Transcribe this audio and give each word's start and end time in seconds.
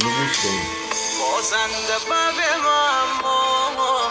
اینو 0.00 0.10
گوش 0.10 0.38
کنیم 0.42 0.66
بازنده 1.20 1.96
بب 2.10 2.64
ما. 3.76 4.10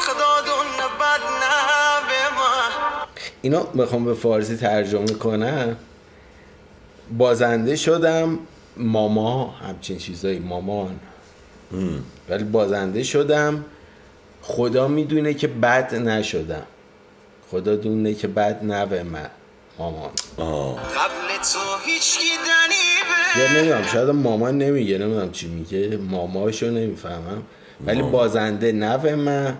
خدا 0.00 0.40
دون 0.40 0.66
بد 1.00 1.22
نه 1.22 2.08
به 2.08 2.36
ما. 2.36 3.06
اینو 3.42 3.62
بخوام 3.62 4.04
به 4.04 4.14
فارسی 4.14 4.56
ترجمه 4.56 5.12
کنم. 5.12 5.76
بازنده 7.18 7.76
شدم 7.76 8.38
ماما 8.76 9.50
همچین 9.50 9.98
چیزایی 9.98 10.38
مامان. 10.38 11.00
ولی 12.28 12.44
بازنده 12.44 13.02
شدم. 13.02 13.64
خدا 14.42 14.88
می‌دونه 14.88 15.34
که 15.34 15.48
بد 15.48 15.94
نشدم. 15.94 16.66
خدا 17.50 17.76
دونه 17.76 18.14
که 18.14 18.28
بد 18.28 18.64
نوه 18.64 19.02
من 19.02 19.30
مامان. 19.78 20.10
آه. 20.36 20.76
قبل 20.76 21.36
تو 21.52 21.84
هیچ 21.84 22.18
دنی 22.18 22.96
یا 23.38 23.52
نمی‌دونم 23.52 23.82
شاید 23.92 24.08
مامان 24.08 24.58
نمیگه 24.58 24.98
نمی‌دونم 24.98 25.32
چی 25.32 25.46
میگه 25.46 25.96
ماماشو 25.96 26.66
نمی‌فهمم. 26.66 27.42
ولی 27.86 27.96
مامان. 27.96 28.12
بازنده 28.12 28.72
نوه 28.72 29.14
من. 29.14 29.56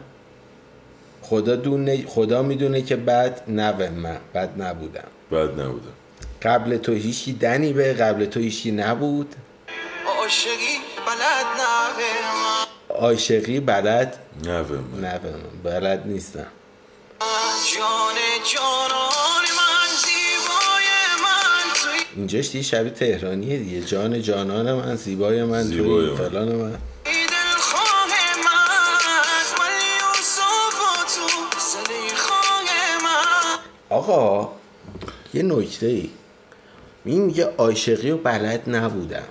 خدا 1.23 1.57
دونه 1.57 2.07
خدا 2.07 2.43
می‌دونه 2.43 2.83
که 2.83 2.97
بد 2.97 3.43
نوه 3.49 3.89
من. 3.89 4.19
بد 4.35 4.63
نبودم. 4.63 5.09
بد 5.33 5.61
نبودم. 5.61 5.93
قبل 6.43 6.77
تو 6.77 6.93
هیچی 6.93 7.33
دنی 7.33 7.73
به 7.73 7.93
قبل 7.93 8.25
تو 8.25 8.41
هیچی 8.41 8.71
نبود. 8.71 9.35
عاشقی 10.19 10.77
بلد 11.07 11.47
نه 11.59 11.97
به 11.97 12.05
ما 12.43 12.67
عاشقی 13.01 13.61
بلد 13.61 14.17
نوه 14.45 14.71
من. 14.71 15.01
نوه 15.01 15.21
من. 15.25 15.63
بلد 15.73 16.03
نیستم. 16.07 16.47
جان 17.77 18.17
جانان 18.55 19.06
اینجاش 22.17 22.51
دیگه 22.51 22.65
شبیه 22.65 22.91
تهرانیه 22.91 23.59
دیگه. 23.59 23.81
جان 23.81 24.23
جانان 24.23 24.73
من 24.73 24.97
زیبای 24.97 25.45
من 25.45 25.63
زیبای 25.63 26.07
توی 26.07 26.11
من. 26.11 26.17
فلان 26.17 26.57
من. 26.57 26.79
آقا 33.91 34.53
یه 35.35 35.43
نکته 35.43 35.87
ای 35.87 36.11
این 37.05 37.23
میگه 37.23 37.45
عاشقی 37.59 38.11
و 38.11 38.17
بلد 38.17 38.63
نبودم. 38.67 39.23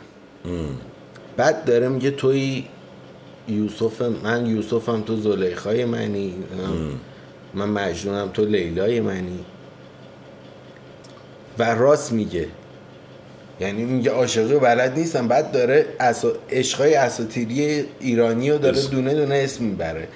بعد 1.37 1.65
داره 1.65 1.89
میگه 1.89 2.11
توی 2.11 2.65
یوسف 3.47 4.01
من 4.01 4.45
یوسفم 4.45 5.01
تو 5.01 5.17
زلیخای 5.17 5.85
منی. 5.85 6.35
من 7.53 7.69
مجنونم 7.69 8.29
تو 8.29 8.45
لیلای 8.45 8.99
منی. 8.99 9.45
و 11.59 11.63
راست 11.63 12.11
میگه. 12.11 12.47
یعنی 13.59 13.85
میگه 13.85 14.11
عاشقی 14.11 14.53
و 14.53 14.59
بلد 14.59 14.99
نیستم. 14.99 15.27
بعد 15.27 15.51
داره. 15.51 15.85
عشقای 16.49 16.95
اساطیری 16.95 17.85
ایرانی 17.99 18.51
رو 18.51 18.57
داره. 18.57 18.81
دونه 18.81 19.13
دونه 19.13 19.35
اسم 19.35 19.63
می‌بره. 19.63 20.07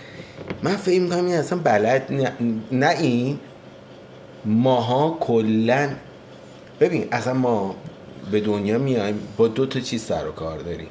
من 0.64 0.76
فکر 0.76 1.02
می‌کنم 1.02 1.26
این 1.26 1.36
اصلا 1.36 1.60
بلد 1.60 2.06
نه, 2.10 2.32
نه 2.72 2.90
این. 2.90 3.40
ماها 4.46 5.18
کلا 5.20 5.90
ببین 6.80 7.08
اصلا 7.12 7.34
ما 7.34 7.76
به 8.32 8.40
دنیا 8.40 8.78
میایم 8.78 9.20
با 9.38 9.48
دو 9.48 9.66
تا 9.66 9.80
چیز 9.80 10.04
سر 10.04 10.28
و 10.28 10.32
کار 10.32 10.60
داریم. 10.60 10.88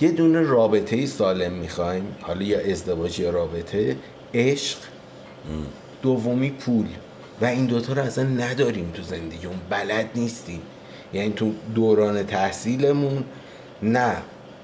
یه 0.00 0.12
دونه 0.12 0.40
رابطه 0.40 1.06
سالم 1.06 1.52
می‌خوایم 1.52 2.04
حالا 2.20 2.42
یا 2.42 2.60
ازدواج 2.60 3.20
یا 3.20 3.30
رابطه 3.30 3.96
عشق. 4.34 4.78
دومی 6.02 6.50
پول. 6.50 6.86
و 7.40 7.44
این 7.44 7.66
دوتا 7.66 7.92
رو 7.92 8.02
اصلا 8.02 8.24
نداریم 8.24 8.90
تو 8.94 9.02
زندگیمون 9.02 9.56
بلد 9.70 10.06
نیستیم. 10.14 10.60
یعنی 11.12 11.32
تو 11.32 11.52
دوران 11.74 12.26
تحصیلمون 12.26 13.24
نه 13.82 14.16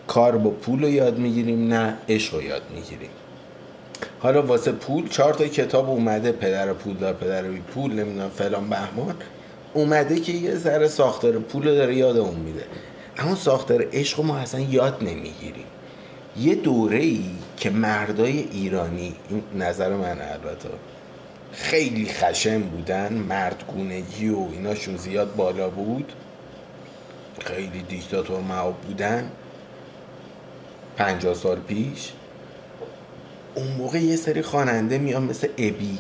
کار 0.07 0.39
با 0.39 0.51
پول 0.51 0.83
رو 0.83 0.89
یاد 0.89 1.19
می‌گیریم 1.19 1.69
نه 1.69 1.95
عشق 2.09 2.35
رو 2.35 2.43
یاد 2.43 2.63
می‌گیریم. 2.75 3.11
حالا 4.19 4.43
واسه 4.43 4.73
پول 4.73 5.09
چهار 5.09 5.35
تا 5.35 5.47
کتاب 5.47 5.91
اومده 5.91 6.33
پدر 6.33 6.73
پول 6.73 6.95
دار 6.95 7.15
پدر 7.15 7.43
بی 7.43 7.61
پول 7.61 7.93
نمی‌دونم 7.93 8.29
فلان 8.29 8.69
بهمان. 8.69 9.15
اومده 9.75 10.21
که 10.21 10.33
یه 10.33 10.55
ذره 10.55 10.89
ساختار 10.89 11.39
پول 11.39 11.69
رو 11.69 11.75
داره 11.75 11.97
یادمون 11.97 12.35
میده. 12.35 12.65
اما 13.19 13.35
ساختار 13.35 13.87
عشق 13.93 14.21
ما 14.21 14.39
اصلا 14.39 14.61
یاد 14.61 14.99
نمی‌گیریم. 15.01 15.65
یه 16.41 16.55
دوره 16.55 16.99
ای 16.99 17.25
که 17.56 17.71
مردای 17.71 18.49
ایرانی 18.53 19.15
این 19.31 19.43
نظر 19.59 19.97
من 19.97 20.19
البته 20.21 20.69
خیلی 21.53 22.06
خشن 22.06 22.61
بودن 22.61 23.12
مردگونگی 23.12 24.29
و 24.29 24.47
ایناشون 24.53 24.97
زیاد 24.97 25.37
بالا 25.37 25.71
بود. 25.71 26.12
خیلی 27.45 27.83
دیکتاتور 27.89 28.41
معاب 28.41 28.81
بودن. 28.81 29.31
پنجاه 30.97 31.35
سال 31.35 31.61
پیش. 31.61 32.13
اون 33.55 33.67
موقع 33.67 33.99
یه 33.99 34.17
سری 34.17 34.43
خواننده 34.43 34.99
میان 34.99 35.23
مثل 35.23 35.49
ابی 35.59 35.99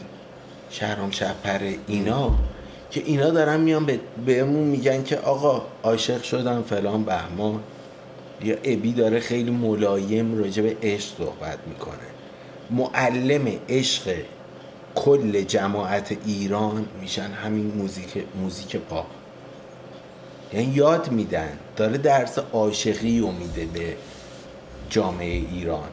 شهرام 0.70 1.10
شپره 1.10 1.74
اینا 1.86 2.34
که 2.90 3.02
اینا 3.06 3.30
دارن 3.30 3.60
میان 3.60 3.86
به 3.86 4.00
بهمون 4.26 4.64
میگن 4.64 5.02
که 5.02 5.16
آقا 5.16 5.62
عاشق 5.82 6.22
شدم 6.22 6.62
فلان 6.62 7.04
بهمان. 7.04 7.62
یا 8.42 8.56
ابی 8.64 8.92
داره 8.92 9.20
خیلی 9.20 9.50
ملایم 9.50 10.38
راجع 10.38 10.62
به 10.62 10.76
عشق 10.82 11.16
صحبت 11.18 11.58
می‌کنه. 11.66 12.06
معلم 12.70 13.52
عشق 13.68 14.14
کل 14.94 15.42
جماعت 15.42 16.16
ایران 16.26 16.88
میشن 17.00 17.30
همین 17.30 17.72
موزیک 17.76 18.24
موزیک 18.42 18.76
پاپ. 18.76 19.06
یعنی 20.52 20.72
یاد 20.74 21.12
میدن. 21.12 21.48
داره 21.76 21.98
درس 21.98 22.38
عاشقی 22.38 23.20
رو 23.20 23.30
میده 23.32 23.64
به 23.64 23.96
جامعه 24.90 25.42
ایران. 25.52 25.88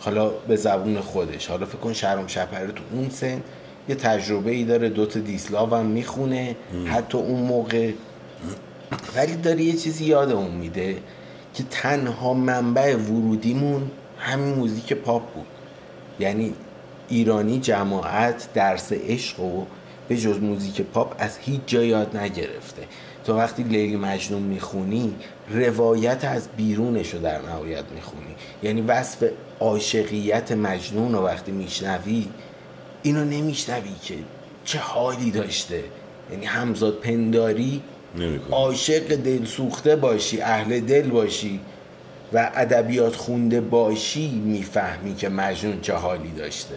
حالا 0.00 0.28
به 0.28 0.56
زبون 0.56 1.00
خودش. 1.00 1.46
حالا 1.46 1.66
فکر 1.66 1.78
کن 1.78 1.92
شهرام 1.92 2.26
شپره 2.26 2.72
تو 2.72 2.82
اون 2.92 3.10
سن 3.10 3.42
یه 3.88 3.94
تجربه 3.94 4.50
ای 4.50 4.64
داره 4.64 4.88
دوتا 4.88 5.20
دیسلاو 5.20 5.74
هم 5.74 5.86
می‌خونه 5.86 6.56
حتی 6.86 7.18
اون 7.18 7.40
موقع. 7.40 7.92
ولی 9.16 9.36
داره 9.36 9.62
یه 9.62 9.72
چیزی 9.72 10.04
یادمون 10.04 10.50
میده 10.50 10.96
که 11.54 11.64
تنها 11.70 12.34
منبع 12.34 12.96
ورودیمون 12.96 13.90
همین 14.18 14.54
موزیک 14.54 14.92
پاپ 14.92 15.34
بود. 15.34 15.46
یعنی 16.20 16.54
ایرانی 17.08 17.60
جماعت 17.60 18.48
درس 18.54 18.92
عشق 18.92 19.40
و 19.40 19.64
به 20.08 20.16
جز 20.16 20.40
موزیک 20.40 20.80
پاپ 20.80 21.14
از 21.18 21.38
هیچ 21.38 21.60
جا 21.66 21.84
یاد 21.84 22.16
نگرفته. 22.16 22.82
تو 23.24 23.36
وقتی 23.36 23.62
لیلی 23.62 23.96
مجنون 23.96 24.42
می‌خونی 24.42 25.14
روایت 25.50 26.24
از 26.24 26.48
بیرونش 26.56 27.14
رو 27.14 27.20
در 27.20 27.42
نهایت 27.42 27.84
می‌خونی. 27.94 28.34
یعنی 28.62 28.80
وصف 28.80 29.24
عاشقیت 29.60 30.52
مجنون 30.52 31.12
رو 31.12 31.24
وقتی 31.24 31.52
میشنوی 31.52 32.28
اینو 33.02 33.24
نمیشنوی 33.24 33.94
که 34.02 34.14
چه 34.64 34.78
حالی 34.78 35.30
داشته. 35.30 35.84
یعنی 36.32 36.46
همزاد 36.46 36.94
پنداری 36.94 37.82
عاشق 38.50 39.16
دل 39.16 39.44
سوخته 39.44 39.96
باشی 39.96 40.40
اهل 40.40 40.80
دل 40.80 41.10
باشی 41.10 41.60
و 42.32 42.50
ادبیات 42.54 43.16
خونده 43.16 43.60
باشی 43.60 44.30
می‌فهمی 44.30 45.14
که 45.14 45.28
مجنون 45.28 45.80
چه 45.80 45.94
حالی 45.94 46.30
داشته. 46.30 46.74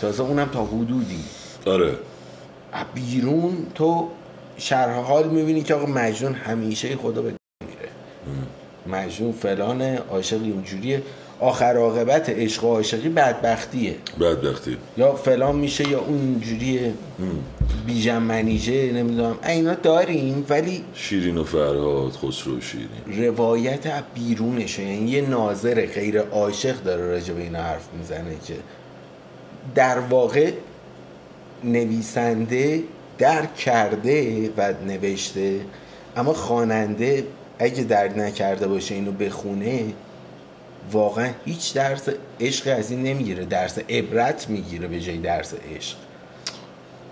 تازه 0.00 0.22
اونم 0.22 0.48
تا 0.48 0.64
حدودی. 0.64 1.24
آره. 1.66 1.94
بیرون 2.94 3.66
تو 3.74 4.08
شرح 4.58 4.94
حال 4.94 5.28
می‌بینی 5.28 5.62
که 5.62 5.74
آقا 5.74 5.86
مجنون 5.86 6.32
همیشه 6.32 6.96
خدا 6.96 7.22
به 7.22 7.32
میره 7.60 7.88
مجنون 8.86 9.32
فلانه 9.32 9.98
عاشق 10.10 10.42
اینجوریه 10.42 11.02
آخر 11.40 11.76
عاقبت 11.76 12.28
عشق 12.28 12.64
و 12.64 12.66
عاشقی 12.66 13.08
بدبختیه. 13.08 13.94
بدبختی. 14.20 14.76
یا 14.96 15.12
فلان 15.12 15.56
میشه 15.56 15.88
یا 15.88 16.00
اونجوریه. 16.00 16.92
بیژن 17.86 18.18
منیژه 18.18 18.92
نمی‌دونم. 18.92 19.38
اینا 19.48 19.74
داریم 19.74 20.46
ولی 20.48 20.84
شیرین 20.94 21.36
و 21.36 21.44
فرهاد 21.44 22.12
خسرو 22.12 22.60
شیرین. 22.60 23.24
روایت 23.26 23.86
از 23.86 24.02
بیرونشه. 24.14 24.82
یعنی 24.82 25.10
یه 25.10 25.20
ناظر 25.20 25.86
غیر 25.86 26.20
عاشق 26.20 26.82
داره 26.82 27.06
راجع 27.06 27.34
به 27.34 27.42
اینا 27.42 27.62
حرف 27.62 27.88
می‌زنه 27.98 28.36
که. 28.46 28.54
در 29.74 29.98
واقع 29.98 30.52
نویسنده 31.64 32.82
درک 33.18 33.54
کرده 33.56 34.50
و 34.56 34.74
نوشته 34.86 35.60
اما 36.16 36.32
خواننده 36.32 37.26
اگه 37.58 37.82
درک 37.84 38.18
نکرده 38.18 38.68
باشه 38.68 38.94
اینو 38.94 39.12
بخونه 39.12 39.84
واقعا 40.92 41.30
هیچ 41.44 41.74
درس 41.74 42.08
عشق 42.40 42.78
از 42.78 42.90
این 42.90 43.02
نمی‌گیره. 43.02 43.44
درس 43.44 43.78
عبرت 43.78 44.48
می‌گیره 44.48 44.88
به 44.88 45.00
جای 45.00 45.18
درس 45.18 45.54
عشق. 45.54 45.96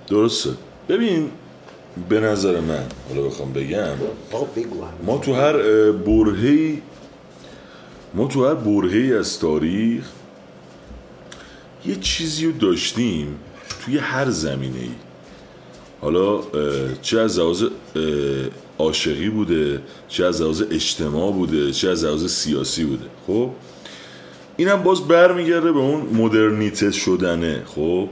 درسته. 0.09 0.51
ببین 0.89 1.31
به 2.09 2.21
نظر 2.21 2.61
من 2.61 2.85
حالا 3.09 3.23
بخوام 3.23 3.53
بگم 3.53 3.97
ما 5.07 5.19
تو 5.19 5.35
هر 5.35 5.57
اه، 5.57 5.93
برهه‌ای 5.93 6.83
ما 8.15 8.27
تو 8.27 8.47
هر 8.47 8.55
برهه‌ای 8.55 9.15
از 9.15 9.39
تاریخ 9.39 10.05
یه 11.87 11.97
چیزی 11.97 12.47
رو 12.47 12.53
داشتیم 12.53 13.39
توی 13.85 13.99
هر 13.99 14.31
زمینه 14.31 14.79
ای 14.81 14.91
حالا 16.03 16.41
چه 17.03 17.21
از 17.21 17.39
لحاظ 17.39 17.65
عاشقی 18.79 19.29
بوده 19.29 19.81
چه 20.09 20.25
از 20.25 20.43
لحاظ 20.43 20.63
اجتماع 20.71 21.33
بوده 21.33 21.73
چه 21.73 21.89
از 21.89 22.05
لحاظ 22.05 22.27
سیاسی 22.27 22.85
بوده 22.85 23.05
خب؟ 23.27 23.51
اینم 24.57 24.83
باز 24.83 25.09
برمیگرده 25.09 25.73
به 25.73 25.79
اون 25.79 26.01
مدرنیته 26.01 26.91
شدنه 26.91 27.63
خب؟ 27.67 28.09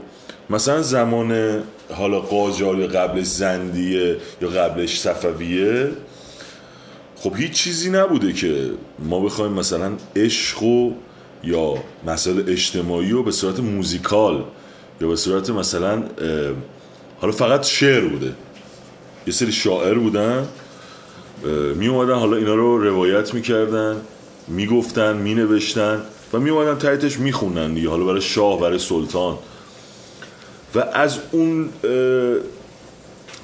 مثلا 0.49 0.81
زمان 0.81 1.63
حالا 1.93 2.19
قاجار 2.19 2.79
یا 2.79 2.87
قبلش 2.87 3.25
زندیه 3.25 4.17
یا 4.41 4.47
قبلش 4.47 4.99
صفویه 4.99 5.91
خب 7.15 7.35
هیچ 7.35 7.51
چیزی 7.51 7.89
نبوده 7.89 8.33
که 8.33 8.69
ما 8.99 9.19
بخوایم 9.19 9.51
مثلا 9.51 9.91
عشق 10.15 10.63
و 10.63 10.91
یا 11.43 11.73
مسائل 12.07 12.43
اجتماعی 12.47 13.09
رو 13.09 13.23
به 13.23 13.31
صورت 13.31 13.59
موزیکال 13.59 14.43
یا 15.01 15.07
به 15.07 15.15
صورت 15.15 15.49
مثلا 15.49 16.03
حالا 17.21 17.33
فقط 17.33 17.63
شعر 17.63 18.07
بوده. 18.07 18.33
یه 19.27 19.33
سری 19.33 19.51
شاعر 19.51 19.93
بودن 19.93 20.47
می 21.75 21.87
اومدن 21.87 22.13
حالا 22.13 22.37
اینا 22.37 22.55
رو 22.55 22.83
روایت 22.83 23.33
می‌کردن 23.33 24.01
می‌گفتن 24.47 25.17
مینوشتن 25.17 26.01
و 26.33 26.39
می 26.39 26.49
اومدن 26.49 26.77
تحتش 26.77 27.19
میخوندن 27.19 27.73
دیگه 27.73 27.89
حالا 27.89 28.05
برای 28.05 28.21
شاه 28.21 28.59
برای 28.59 28.79
سلطان. 28.79 29.37
و 30.75 30.79
از 30.79 31.19
اون 31.31 31.69
اه، 31.83 32.35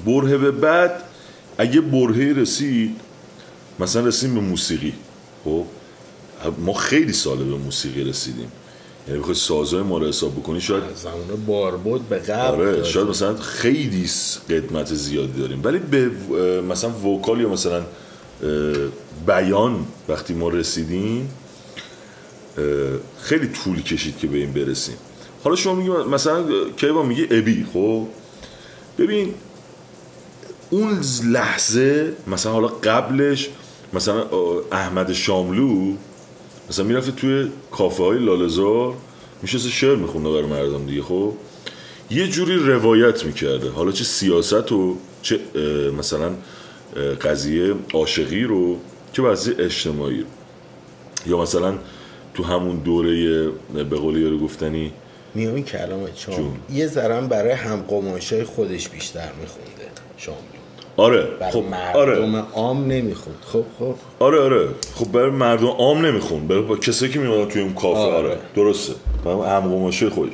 برهه 0.05 0.37
به 0.37 0.51
بعد 0.51 1.03
اگه 1.57 1.81
برهه 1.81 2.33
رسید 2.37 2.95
مثلا 3.79 4.05
رسیدیم 4.05 4.35
به 4.35 4.41
موسیقی. 4.41 4.93
خب 5.43 5.63
ما 6.57 6.73
خیلی 6.73 7.13
ساله 7.13 7.43
به 7.43 7.55
موسیقی 7.55 8.03
رسیدیم. 8.03 8.51
یعنی 9.07 9.19
بخوای 9.19 9.35
سازهای 9.35 9.83
ما 9.83 9.97
رو 9.97 10.07
حساب 10.07 10.35
بکنی 10.35 10.61
شاید 10.61 10.83
زمان 10.95 11.45
باربود 11.47 12.09
به 12.09 12.17
قبل 12.17 12.61
آره 12.61 12.83
شاید 12.83 13.07
مثلا 13.07 13.35
خیلی 13.35 14.09
قدمت 14.49 14.93
زیادی 14.93 15.39
داریم. 15.39 15.61
ولی 15.63 15.79
به 15.79 16.11
مثلا 16.61 16.89
وکال 16.91 17.41
یا 17.41 17.49
مثلا 17.49 17.83
بیان 19.27 19.85
وقتی 20.09 20.33
ما 20.33 20.49
رسیدیم 20.49 21.29
خیلی 23.21 23.47
طول 23.47 23.81
کشید 23.81 24.17
که 24.17 24.27
به 24.27 24.37
این 24.37 24.53
برسیم. 24.53 24.95
حالا 25.43 25.55
شما 25.55 25.75
میگی 25.75 25.89
مثلا 25.89 26.43
کیوان 26.77 27.05
میگه 27.05 27.27
ابی 27.31 27.65
خب؟ 27.73 28.07
ببین 28.97 29.33
اون 30.69 31.01
لحظه 31.25 32.13
مثلا 32.27 32.51
حالا 32.51 32.67
قبلش 32.67 33.49
مثلا 33.93 34.25
احمد 34.71 35.13
شاملو 35.13 35.93
مثلا 36.69 36.85
می‌رفته 36.85 37.11
توی 37.11 37.47
کافه 37.71 38.03
های 38.03 38.19
لالزار 38.19 38.93
میشسته 39.41 39.69
شعر 39.69 39.95
میخونده 39.95 40.29
برای 40.29 40.45
مردم 40.45 40.85
دیگه 40.85 41.01
خب؟ 41.01 41.33
یه 42.11 42.27
جوری 42.27 42.55
روایت 42.55 43.25
می‌کرده. 43.25 43.69
حالا 43.69 43.91
چه 43.91 44.03
سیاست 44.03 44.71
و 44.71 44.97
چه 45.21 45.39
مثلا 45.97 46.31
قضیه 47.21 47.73
عاشقی 47.93 48.43
رو 48.43 48.77
چه 49.13 49.23
قضیه 49.23 49.55
اجتماعی. 49.59 50.19
رو 50.19 50.25
یا 51.27 51.37
مثلا 51.37 51.77
تو 52.33 52.43
همون 52.43 52.77
دوره 52.77 53.49
به 53.73 53.95
قول 53.95 54.17
یارو 54.17 54.39
گفتنی 54.39 54.93
میام 55.35 55.63
کلامت 55.63 56.17
شام 56.17 56.35
جون. 56.35 56.53
یه 56.73 56.87
ذرم 56.87 57.27
برای 57.27 57.51
همقماشای 57.51 58.43
خودش 58.43 58.89
بیشتر 58.89 59.31
میخونده. 59.41 59.87
شاملو 60.17 60.56
آره 60.97 61.27
خب 61.51 61.63
مردم 61.71 61.99
آره. 61.99 62.43
عام 62.53 62.85
نمی‌خوند. 62.85 63.37
خب 63.53 63.63
خب. 63.79 63.95
آره 64.19 64.41
آره. 64.41 64.67
خب 64.95 65.11
برای 65.11 65.29
مردم 65.29 65.67
عام 65.67 66.05
نمیخون 66.05 66.47
برای 66.47 66.61
با 66.61 66.75
کسایی 66.75 67.11
که 67.11 67.19
میمدن 67.19 67.45
توی 67.45 67.61
اون 67.61 67.73
کافه 67.73 67.99
آره, 67.99 68.15
آره. 68.15 68.37
درسته. 68.55 68.93
برای 69.25 69.49
همقماشه 69.49 70.09
خودش. 70.09 70.33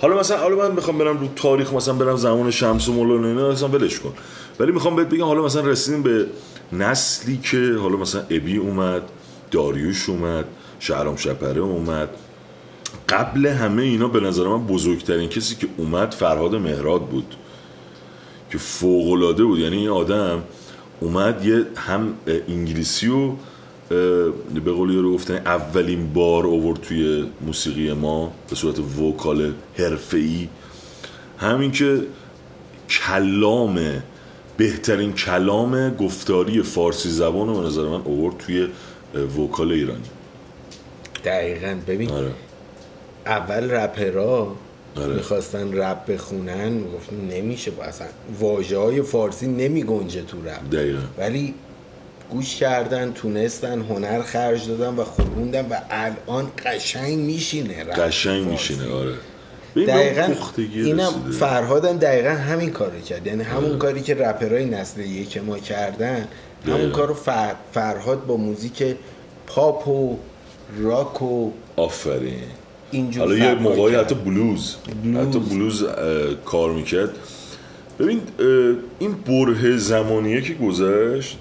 حالا 0.00 0.18
مثلا 0.18 0.38
حالا 0.38 0.56
من 0.56 0.72
می‌خوام 0.72 0.98
برم 0.98 1.18
رو 1.18 1.28
تاریخ 1.36 1.72
مثلا 1.72 1.94
برم 1.94 2.16
زمان 2.16 2.50
شمس 2.50 2.88
و 2.88 2.92
مولانا 2.92 3.28
اینا 3.28 3.50
اصلا 3.50 3.68
ولش 3.68 4.00
کن. 4.00 4.12
ولی 4.60 4.72
می‌خوام 4.72 4.96
بهت 4.96 5.08
بگم 5.08 5.24
حالا 5.24 5.42
مثلا 5.42 5.62
رسیدیم 5.62 6.02
به 6.02 6.26
نسلی 6.72 7.36
که 7.36 7.72
حالا 7.80 7.96
مثلا 7.96 8.22
ابی 8.30 8.56
اومد 8.56 9.02
داریوش 9.50 10.08
اومد 10.08 10.44
شهرام 10.78 11.16
شپره 11.16 11.60
اومد. 11.60 12.08
قبل 13.08 13.46
همه 13.46 13.82
اینا 13.82 14.08
به 14.08 14.20
نظر 14.20 14.44
من 14.48 14.66
بزرگترین 14.66 15.28
کسی 15.28 15.54
که 15.54 15.66
اومد 15.76 16.14
فرهاد 16.14 16.54
مهراد 16.54 17.00
بود. 17.00 17.34
که 18.56 18.62
فوق‌العاده 18.62 19.44
بود. 19.44 19.58
یعنی 19.58 19.76
این 19.76 19.88
آدم 19.88 20.42
اومد 21.00 21.46
یه 21.46 21.66
هم 21.76 22.14
انگلیسی 22.48 23.08
و 23.08 23.32
به 24.64 24.72
قول 24.72 24.94
یارو 24.94 25.14
گفتن 25.14 25.34
اولین 25.34 26.12
بار 26.12 26.46
آورد 26.46 26.80
توی 26.80 27.24
موسیقی 27.46 27.92
ما 27.92 28.32
به 28.50 28.56
صورت 28.56 28.78
وکال 28.78 29.52
حرفه‌ای. 29.78 30.48
همین 31.38 31.72
که 31.72 32.02
کلام 32.90 34.02
بهترین 34.56 35.12
کلام 35.12 35.94
گفتاری 35.94 36.62
فارسی 36.62 37.10
زبان 37.10 37.48
رو 37.48 37.60
به 37.60 37.66
نظر 37.66 37.82
من 37.82 38.00
آورد 38.00 38.38
توی 38.38 38.68
وکال 39.38 39.72
ایرانی. 39.72 40.10
دقیقا. 41.24 41.76
ببین 41.86 42.10
آره. 42.10 42.32
اول 43.26 43.70
رپرها 43.70 44.56
آره. 44.98 45.14
می‌خواستن 45.14 45.78
رپ 45.78 46.06
بخونن 46.06 46.68
می‌گفتن 46.68 47.16
نمیشه 47.16 47.70
با 47.70 47.84
اصلا 47.84 48.06
واجه 48.40 48.78
های 48.78 49.02
فارسی 49.02 49.46
نمی 49.46 49.82
گنجه 49.82 50.22
تو 50.22 50.36
رپ 50.42 50.70
دقیقا 50.72 51.00
ولی 51.18 51.54
گوش 52.30 52.56
کردن 52.56 53.12
تونستن 53.12 53.80
هنر 53.80 54.22
خرج 54.22 54.68
دادن 54.68 54.96
و 54.96 55.04
خوندن 55.04 55.66
و 55.68 55.78
الان 55.90 56.50
قشنگ 56.64 57.18
میشینه 57.18 57.84
رپ 57.84 57.98
قشنگ 57.98 58.44
فارسی. 58.44 58.74
میشینه 58.74 58.92
آره 58.92 59.14
دقیقا 59.76 60.34
اینم. 60.56 61.12
فرهادم 61.40 61.98
دقیقا 61.98 62.28
همین 62.28 62.70
کارو 62.70 63.00
کرد 63.00 63.26
یعنی 63.26 63.42
همون 63.42 63.78
کاری 63.78 64.00
که 64.00 64.14
رپرهای 64.14 64.64
نسل 64.64 65.00
یک 65.00 65.38
ما 65.38 65.58
کردن 65.58 66.28
همون 66.66 66.78
دقیقا. 66.78 66.96
کارو 66.96 67.14
فر... 67.14 67.54
فرهاد 67.72 68.26
با 68.26 68.36
موزیک 68.36 68.96
پاپ 69.46 69.88
و 69.88 70.16
راک 70.78 71.22
و 71.22 71.50
آفرین 71.76 72.42
اینجور 72.90 73.24
حالا 73.24 73.36
یه 73.36 73.54
موقعی. 73.54 73.94
حتی 73.94 74.14
بلوز, 74.14 74.76
بلوز. 75.04 75.28
حتی 75.28 75.38
بلوز 75.38 75.84
کار 76.44 76.72
می‌کرد. 76.72 77.10
ببین 77.98 78.20
این 78.98 79.12
بره 79.12 79.76
زمانیه 79.76 80.40
که 80.40 80.54
گذشت 80.54 81.38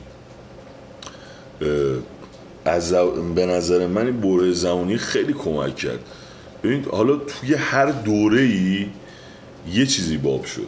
از 2.65 2.94
به 3.36 3.45
نظر 3.45 3.88
من 3.88 4.06
این 4.06 4.21
بره 4.21 4.51
زمانی 4.51 4.97
خیلی 4.97 5.33
کمک 5.33 5.75
کرد. 5.75 6.00
ببین 6.63 6.86
حالا 6.92 7.15
توی 7.15 7.53
هر 7.53 7.86
دوره 7.86 8.42
ای 8.42 8.88
یه 9.74 9.86
چیزی 9.86 10.18
باب 10.18 10.45
شد. 10.45 10.68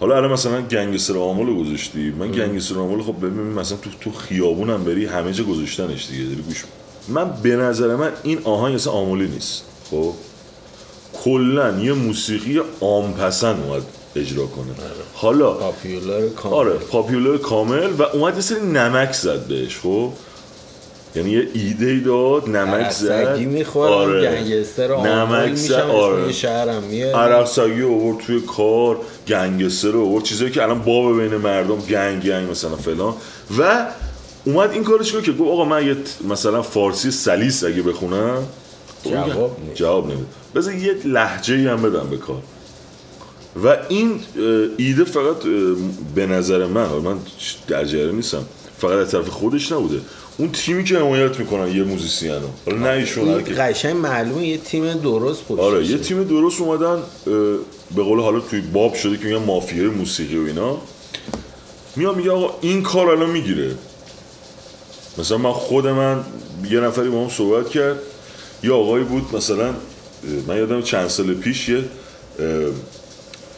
حالا 0.00 0.16
الان 0.16 0.32
مثلا 0.32 0.62
گنگستر 0.62 1.18
آمول 1.18 1.46
رو 1.46 1.64
گذاشتی. 1.64 2.10
من 2.10 2.30
گنگستر 2.30 2.78
آمول 2.78 3.02
خب 3.02 3.16
ببین 3.18 3.46
مثلا 3.46 3.78
تو 3.78 3.90
تو 4.00 4.12
خیابونم 4.12 4.84
بری 4.84 5.06
همه 5.06 5.32
جا 5.32 5.44
گذاشتنش 5.44 6.08
دیگه. 6.08 6.24
داری 6.24 6.42
گوش 6.42 6.64
من 7.08 7.30
به 7.42 7.56
نظر 7.56 7.96
من 7.96 8.10
این 8.22 8.38
آهنگ 8.44 8.74
اصلا 8.74 8.92
آمولی 8.92 9.28
نیست. 9.28 9.64
خب 9.92 10.12
کلا 11.24 11.78
یه 11.78 11.92
موسیقی 11.92 12.60
عام 12.80 13.12
پسند 13.12 13.64
اومد 13.66 13.82
اجرا 14.16 14.46
کنه. 14.46 14.66
حالا 15.14 15.52
پاپیولار 15.52 16.28
کامل. 16.28 16.54
آره 16.54 16.72
پاپیولار 16.72 17.38
کامل 17.38 17.90
و 17.98 18.02
اومد 18.02 18.34
یه 18.34 18.40
سری 18.40 18.60
نمک 18.60 19.12
زد 19.12 19.46
بهش 19.46 19.78
خب. 19.78 20.08
یعنی 21.16 21.30
یه 21.30 21.48
ایده 21.54 21.86
ای 21.86 22.00
داد 22.00 22.48
نمک 22.48 22.90
زد. 22.90 23.12
عرقسگی 23.12 23.46
می‌خورم 23.46 24.20
گنگستر 24.20 24.96
نمک 24.96 25.50
میشم 25.50 25.66
زد 25.66 25.80
آره. 25.80 26.32
شهرم 26.32 26.82
میاد 26.82 27.14
عرق 27.14 27.46
سگی 27.46 27.82
آورد 27.82 28.18
توی 28.18 28.40
کار 28.40 28.98
گنگستر 29.28 29.88
رو 29.88 30.06
آورد. 30.06 30.24
چیزایی 30.24 30.50
که 30.50 30.62
الان 30.62 30.78
باب 30.78 31.20
بین 31.20 31.36
مردم 31.36 31.76
گنگ 31.76 32.22
گنگ 32.22 32.50
مثلا 32.50 32.76
فلان. 32.76 33.14
و 33.58 33.86
اومد 34.44 34.72
این 34.72 34.84
کارش 34.84 35.12
کرد 35.12 35.22
که 35.22 35.32
گفت 35.32 35.50
آقا 35.50 35.64
من 35.64 35.86
یه 35.86 35.96
مثلا 36.28 36.62
فارسی 36.62 37.10
سلیس 37.10 37.64
اگه 37.64 37.82
بخونم 37.82 38.46
جواب 39.04 39.56
نیست. 39.64 39.74
جواب 39.74 40.06
نمیده. 40.06 40.26
بذار 40.54 40.74
یه 40.74 40.94
لحجه 41.04 41.54
ای 41.54 41.66
هم 41.66 41.82
بدم 41.82 42.10
به 42.10 42.16
کار. 42.16 42.42
و 43.64 43.76
این 43.88 44.20
ایده 44.76 45.04
فقط 45.04 45.36
به 46.14 46.26
نظر 46.26 46.66
من 46.66 46.86
من 46.86 47.16
در 47.68 47.84
جریان 47.84 48.14
نیستم 48.14 48.44
فقط 48.78 48.92
از 48.92 49.10
طرف 49.10 49.28
خودش 49.28 49.72
نبوده. 49.72 50.00
اون 50.36 50.52
تیمی 50.52 50.84
که 50.84 50.98
حمایت 50.98 51.38
می‌کنن 51.38 51.76
یه 51.76 51.82
موزیسین 51.82 52.30
رو 52.30 52.48
حالا 52.66 52.78
نه 52.78 52.88
ایشون 52.88 53.28
هر 53.28 53.34
این 53.34 53.44
کی. 53.44 53.54
قشنگ 53.54 53.96
معلومه 53.96 54.46
یه 54.46 54.58
تیم 54.58 54.92
درست 54.92 55.44
پشتشه 55.44 55.62
آره 55.62 55.86
یه 55.86 55.98
تیم 55.98 56.24
درست 56.24 56.60
اومدن 56.60 57.02
به 57.96 58.02
قول 58.02 58.20
حالا 58.20 58.40
توی 58.40 58.60
باب 58.60 58.94
شده 58.94 59.16
که 59.16 59.24
میگن 59.24 59.44
مافیای 59.44 59.86
موسیقی 59.86 60.36
و 60.36 60.46
اینا. 60.46 60.76
میاد 61.96 62.16
میگه 62.16 62.30
آقا 62.30 62.54
این 62.60 62.82
کار 62.82 63.10
الان 63.10 63.30
می‌گیره. 63.30 63.74
مثلا 65.18 65.38
من 65.38 65.52
خود 65.52 65.86
من 65.86 66.24
یه 66.70 66.80
نفری 66.80 67.08
با 67.08 67.22
هم 67.22 67.28
صحبت 67.28 67.68
کرد. 67.68 67.98
یه 68.62 68.72
آقایی 68.72 69.04
بود 69.04 69.36
مثلا 69.36 69.74
من 70.46 70.56
یادم 70.56 70.82
چند 70.82 71.08
سال 71.08 71.34
پیش 71.34 71.68
یه 71.68 71.84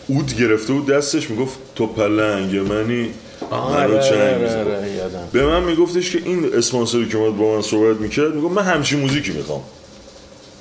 اود 0.06 0.36
گرفته 0.36 0.72
بود 0.72 0.86
دستش 0.86 1.30
می‌گفت 1.30 1.58
تو 1.74 1.86
پلنگ 1.86 2.56
منی؟ 2.56 3.10
آره 3.50 3.86
منو 3.86 4.02
چنگ 4.02 4.18
آره 4.18 4.38
می‌زنی. 4.38 4.60
آره 5.00 5.28
به 5.32 5.46
من 5.46 5.62
میگفتش 5.62 6.10
که 6.10 6.18
این 6.24 6.54
اسپانسری 6.54 7.08
که 7.08 7.18
اومد 7.18 7.38
با 7.38 7.54
من 7.54 7.62
صحبت 7.62 7.96
می‌کرد 7.96 8.34
می‌گفت 8.34 8.54
من 8.54 8.62
همچین 8.62 9.00
موزیکی 9.00 9.32
می‌خوام. 9.32 9.60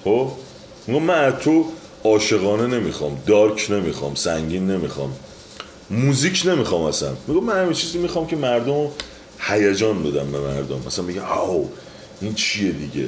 خب؟ 0.04 0.32
میگم 0.88 1.04
من 1.04 1.24
از 1.24 1.34
تو 1.34 1.66
عاشقانه 2.04 2.68
نمی‌خوام 2.68 3.18
دارک 3.28 3.68
نمی‌خوام 3.72 4.16
سنگین 4.16 4.72
نمی‌خوام 4.72 5.14
موزیک 5.90 6.44
نمی‌خوام 6.46 6.82
اصلا. 6.82 7.10
میگم 7.28 7.44
من 7.44 7.62
همین 7.62 7.74
چیزی 7.74 7.98
می‌خوام 7.98 8.28
که 8.28 8.36
مردم 8.36 8.88
هیجان 9.40 10.04
بدم 10.04 10.32
به 10.32 10.40
مردم. 10.40 10.82
مثلا 10.88 11.06
میگه 11.06 11.22
آو 11.22 11.70
این 12.22 12.34
چیه 12.34 12.72
دیگه؟ 12.72 13.08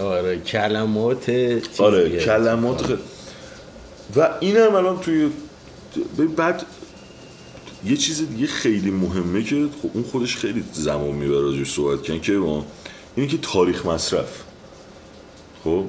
آره 0.00 0.40
کلمات 0.40 1.30
آره. 1.78 2.18
کلمات 2.18 2.82
خیلی. 2.82 2.98
و 4.16 4.30
اینم 4.40 4.74
الان 4.74 5.00
توی 5.00 5.30
بعد 6.36 6.66
یه 7.86 7.96
چیز 7.96 8.28
دیگه 8.28 8.46
خیلی 8.46 8.90
مهمه 8.90 9.42
که 9.42 9.66
خب 9.82 9.90
اون 9.94 10.02
خودش 10.02 10.36
خیلی 10.36 10.64
زمان 10.72 11.14
می‌بره 11.14 11.40
راجعش 11.40 11.72
صحبت 11.72 12.02
کردن 12.02 12.20
که 12.20 12.32
ما 12.32 12.66
اینه 13.16 13.28
که 13.28 13.38
تاریخ 13.38 13.86
مصرف. 13.86 14.42
خب؟ 15.64 15.84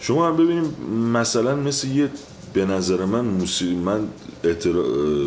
شما 0.00 0.28
هم 0.28 0.36
ببینیم 0.36 0.74
مثلا 1.12 1.56
مثل 1.56 1.88
یه 1.88 2.10
به 2.52 2.64
نظر 2.64 3.04
من 3.04 3.24
موسیقی 3.24 3.74
من 3.74 4.08
اعترا... 4.44 4.84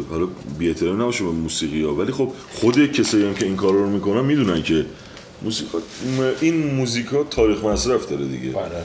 حالا 0.09 0.27
بی 0.59 0.67
احترامی 0.67 1.01
نباشه 1.01 1.23
به 1.23 1.29
موسیقی 1.29 1.83
ها 1.83 1.95
ولی 1.95 2.11
خب 2.11 2.31
خود 2.53 2.91
کسایی 2.91 3.25
هم 3.25 3.33
که 3.33 3.45
این 3.45 3.55
کار 3.55 3.73
رو 3.73 3.89
می‌کنن 3.89 4.25
می‌دونن 4.25 4.63
که 4.63 4.85
موسیقی 5.45 5.77
این 6.41 6.73
موزیک 6.75 7.05
ها 7.05 7.23
تاریخ 7.23 7.63
مصرف 7.63 8.09
داره 8.09 8.25
دیگه 8.25 8.57
آره. 8.57 8.83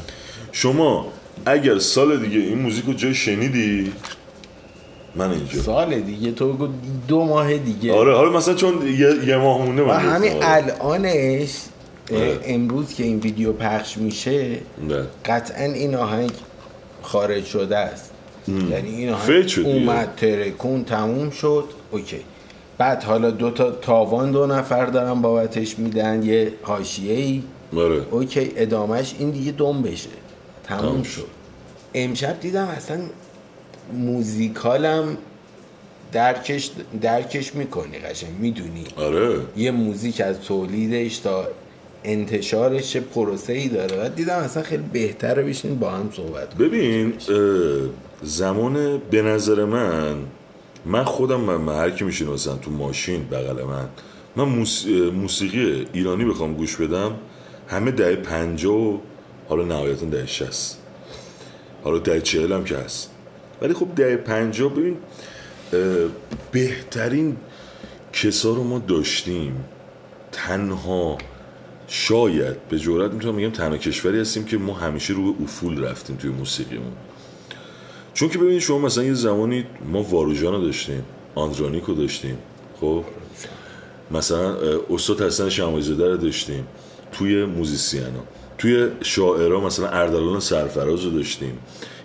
شما 0.52 1.12
اگر 1.46 1.78
سال 1.78 2.16
دیگه 2.16 2.38
این 2.38 2.58
موزیک 2.58 2.84
رو 2.84 2.92
جای 2.92 3.14
شنیدی 3.14 3.92
من 5.14 5.30
اینجا 5.30 5.62
سال 5.62 6.00
دیگه 6.00 6.32
تو 6.32 6.52
بگو 6.52 6.68
دو 7.08 7.24
ماه 7.24 7.56
دیگه 7.56 7.94
آره 7.94 8.16
حالا 8.16 8.30
مثلا 8.30 8.54
چون 8.54 8.86
یه, 8.86 9.14
یه 9.26 9.36
ماه 9.36 9.64
مونده 9.64 9.82
من 9.82 9.96
همین. 9.96 10.32
الانش 10.42 11.50
آره. 12.12 12.40
امروز 12.44 12.94
که 12.94 13.04
این 13.04 13.18
ویدیو 13.18 13.52
پخش 13.52 13.98
میشه 13.98 14.58
نه. 14.88 15.06
قطعا 15.26 15.64
این 15.64 15.94
آهنگ 15.94 16.30
خارج 17.02 17.44
شده 17.44 17.76
است 17.76 18.10
یعنی 18.48 18.88
این 18.88 19.10
آهنگ. 19.10 19.52
اومد 19.64 20.14
ترکون 20.16 20.84
تموم 20.84 21.30
شد 21.30 21.64
اوکی 21.90 22.20
بعد 22.80 23.02
حالا 23.02 23.30
دو 23.30 23.50
تا 23.50 23.70
تاوان 23.70 24.30
دو 24.30 24.46
نفر 24.46 24.86
دارن 24.86 25.22
بابتش 25.22 25.78
میدن 25.78 26.22
یه 26.22 26.52
حاشیه 26.62 27.14
ای 27.14 27.42
آره. 27.76 28.02
اوکی 28.10 28.52
ادامهش 28.56 29.14
این 29.18 29.30
دیگه 29.30 29.52
دم 29.52 29.82
بشه. 29.82 30.08
تموم 30.64 30.82
تموم 30.82 31.02
شد. 31.02 31.26
امشب 31.94 32.40
دیدم 32.40 32.66
اصلا 32.66 32.98
موزیکالم 33.92 35.16
درکش 36.12 36.70
درکش 37.02 37.54
می‌کنی 37.54 37.98
قشنگ 37.98 38.30
می‌دونی. 38.38 38.84
آره. 38.96 39.40
یه 39.56 39.70
موزیک 39.70 40.20
از 40.20 40.40
تولیدش 40.40 41.18
تا 41.18 41.48
انتشارش 42.04 42.92
چه 42.92 43.00
پروسه 43.00 43.52
ای 43.52 43.68
داره. 43.68 44.04
و 44.04 44.08
دیدم 44.08 44.36
اصلا 44.38 44.62
خیلی 44.62 44.84
بهتره 44.92 45.42
بشین 45.42 45.78
با 45.78 45.90
هم 45.90 46.10
صحبت. 46.16 46.54
ببین 46.54 47.12
زمان 48.22 48.98
به 49.10 49.22
نظر 49.22 49.64
من 49.64 50.16
من 50.86 51.04
خودم 51.04 51.68
هر 51.68 51.90
کی 51.90 52.04
میشینه 52.04 52.30
مثلا 52.30 52.56
تو 52.56 52.70
ماشین 52.70 53.28
بغل 53.28 53.64
من 53.64 53.88
من 54.36 54.44
موسیقی 55.12 55.86
ایرانی 55.92 56.24
بخوام 56.24 56.54
گوش 56.54 56.76
بدم 56.76 57.14
همه 57.68 57.90
دهه 57.90 58.16
پنجاه 58.16 58.76
و 58.76 58.98
حالا 59.48 59.64
نهایتا 59.64 60.06
دهه 60.06 60.26
شست 60.26 60.78
حالا 61.84 61.98
دهه 61.98 62.20
چهل 62.20 62.52
هم 62.52 62.64
که 62.64 62.76
هست. 62.76 63.10
ولی 63.62 63.74
خب 63.74 63.86
دهه 63.96 64.16
پنجاه 64.16 64.74
ببین 64.74 64.96
اه، 65.72 65.80
بهترین 66.52 67.36
کسا 68.12 68.52
رو 68.52 68.64
ما 68.64 68.78
داشتیم. 68.78 69.64
تنها 70.32 71.18
شاید 71.88 72.68
به 72.68 72.78
جرات 72.78 73.12
می‌تونم 73.12 73.36
بگم 73.36 73.50
تنها 73.50 73.76
کشوری 73.76 74.20
هستیم 74.20 74.44
که 74.44 74.58
ما 74.58 74.74
همیشه 74.74 75.14
رو 75.14 75.34
افول 75.42 75.84
رفتیم 75.84 76.16
توی 76.16 76.30
موسیقیمون. 76.30 76.92
چون 78.14 78.28
که 78.28 78.38
ببینید 78.38 78.60
شما 78.60 78.78
مثلا 78.78 79.04
یه 79.04 79.14
زمانی 79.14 79.66
ما 79.92 80.02
واروژان 80.02 80.52
رو 80.52 80.60
داشتیم 80.60 81.04
آندرانیک 81.34 81.84
رو 81.84 81.94
داشتیم 81.94 82.38
خب؟ 82.80 83.04
مثلا 84.10 84.56
استاد 84.90 85.22
حسن 85.22 85.48
شمایزاده 85.48 86.08
رو 86.08 86.16
داشتیم 86.16 86.66
توی 87.12 87.44
موزیسین 87.44 88.02
ها 88.02 88.24
توی 88.58 88.88
شاعرها 89.02 89.60
مثلا 89.60 89.88
اردلان 89.88 90.40
سرفراز 90.40 91.04
رو 91.04 91.10
داشتیم 91.10 91.58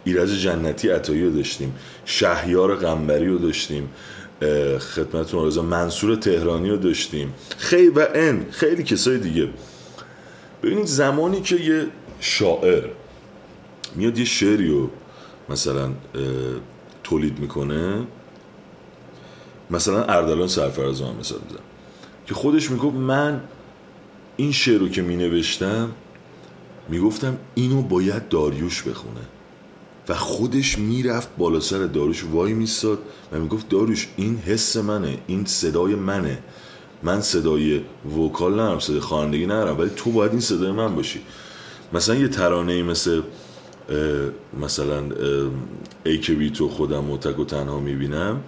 ایرج 0.03 0.29
جنتی 0.29 0.89
عطایی 0.89 1.23
رو 1.23 1.31
داشتیم 1.31 1.75
شهیار 2.05 2.75
قنبری 2.75 3.27
رو 3.27 3.37
داشتیم 3.37 3.89
خدمتتون 4.79 5.45
عرض 5.45 5.57
منصور 5.57 6.15
تهرانی 6.15 6.69
رو 6.69 6.77
داشتیم. 6.77 7.33
خیلی 7.57 7.89
و 7.89 8.07
ان 8.15 8.45
خیلی 8.51 8.83
کسای 8.83 9.17
دیگه. 9.17 9.49
ببینید 10.63 10.85
زمانی 10.85 11.41
که 11.41 11.55
یه 11.55 11.87
شاعر 12.19 12.83
میاد 13.95 14.17
یه 14.17 14.25
شعری 14.25 14.67
رو 14.67 14.89
مثلا 15.49 15.89
تولید 17.03 17.39
می‌کنه. 17.39 18.07
مثلا 19.71 20.03
اردلان 20.03 20.39
هم 20.39 20.45
مثال 20.47 21.11
می‌زنم 21.19 21.39
که 22.25 22.33
خودش 22.33 22.71
می‌گفت 22.71 22.95
من 22.95 23.41
این 24.37 24.51
شعر 24.51 24.79
رو 24.79 24.89
که 24.89 25.01
می 25.01 25.15
نوشتم 25.15 25.91
می‌گفتم 26.89 27.37
اینو 27.55 27.81
باید 27.81 28.29
داریوش 28.29 28.83
بخونه. 28.83 29.21
و 30.09 30.13
خودش 30.13 30.77
می‌رفت 30.77 31.29
بالا 31.37 31.59
سر 31.59 31.77
داریوش 31.85 32.23
وای 32.23 32.53
میستاد 32.53 32.99
و 33.31 33.39
می‌گفت 33.39 33.69
داریوش 33.69 34.07
این 34.17 34.37
حس 34.37 34.77
منه 34.77 35.17
این 35.27 35.45
صدای 35.45 35.95
منه. 35.95 36.39
من 37.03 37.21
صدای 37.21 37.81
وکال 38.17 38.53
ندارم 38.53 38.79
صدای 38.79 38.99
خوانندگی 38.99 39.45
ندارم 39.45 39.79
ولی 39.79 39.89
تو 39.95 40.11
باید 40.11 40.31
این 40.31 40.41
صدای 40.41 40.71
من 40.71 40.95
باشی. 40.95 41.21
مثلا 41.93 42.15
یه 42.15 42.27
ترانه 42.27 42.73
ای 42.73 42.83
مثل 42.83 43.21
مثلا 44.61 45.03
ای 46.05 46.17
که 46.17 46.33
بی 46.33 46.49
تو 46.49 46.69
خودم 46.69 47.11
و 47.11 47.17
تک 47.17 47.39
و 47.39 47.45
تنها 47.45 47.79
می‌بینم. 47.79 48.41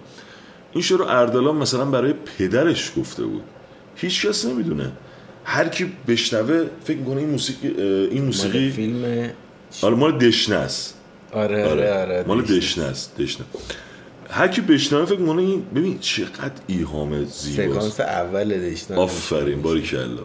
این 0.72 0.82
شعر 0.82 0.98
رو 0.98 1.04
اردلان 1.08 1.56
مثلا 1.56 1.84
برای 1.84 2.14
پدرش 2.38 2.92
گفته 2.96 3.24
بود. 3.24 3.42
هیچ 3.96 4.26
کس 4.26 4.44
نمی‌دونه. 4.44 4.92
هر 5.44 5.68
کی 5.68 5.92
بشنوه 6.08 6.64
فکر 6.84 6.96
می‌کنه 6.96 7.20
این 7.20 7.30
موسیقی 7.30 7.68
این 7.68 8.14
مال 8.14 8.24
موسیقی 8.24 8.70
فیلم 8.70 9.30
آره 9.82 9.94
مال 9.94 10.18
دشنه 10.18 10.56
است. 10.56 10.94
آره 11.32 11.70
آره 11.70 11.94
آره. 11.94 12.24
مال 12.26 12.40
داشت. 12.40 12.52
دشنه 12.52 12.84
است. 12.84 13.16
دشنه. 13.18 13.46
هر 14.30 14.48
کی 14.48 14.60
بشنوه 14.60 15.04
فکر 15.04 15.18
می‌کنه 15.18 15.42
این 15.42 15.62
ببین 15.74 15.98
چقدر 15.98 16.52
ایهام 16.66 17.24
زیباست. 17.24 17.70
سکانس 17.70 18.00
اول 18.00 18.60
داشتن 18.60 18.94
آفرین 18.94 19.62
باری 19.62 19.82
کلا 19.82 20.22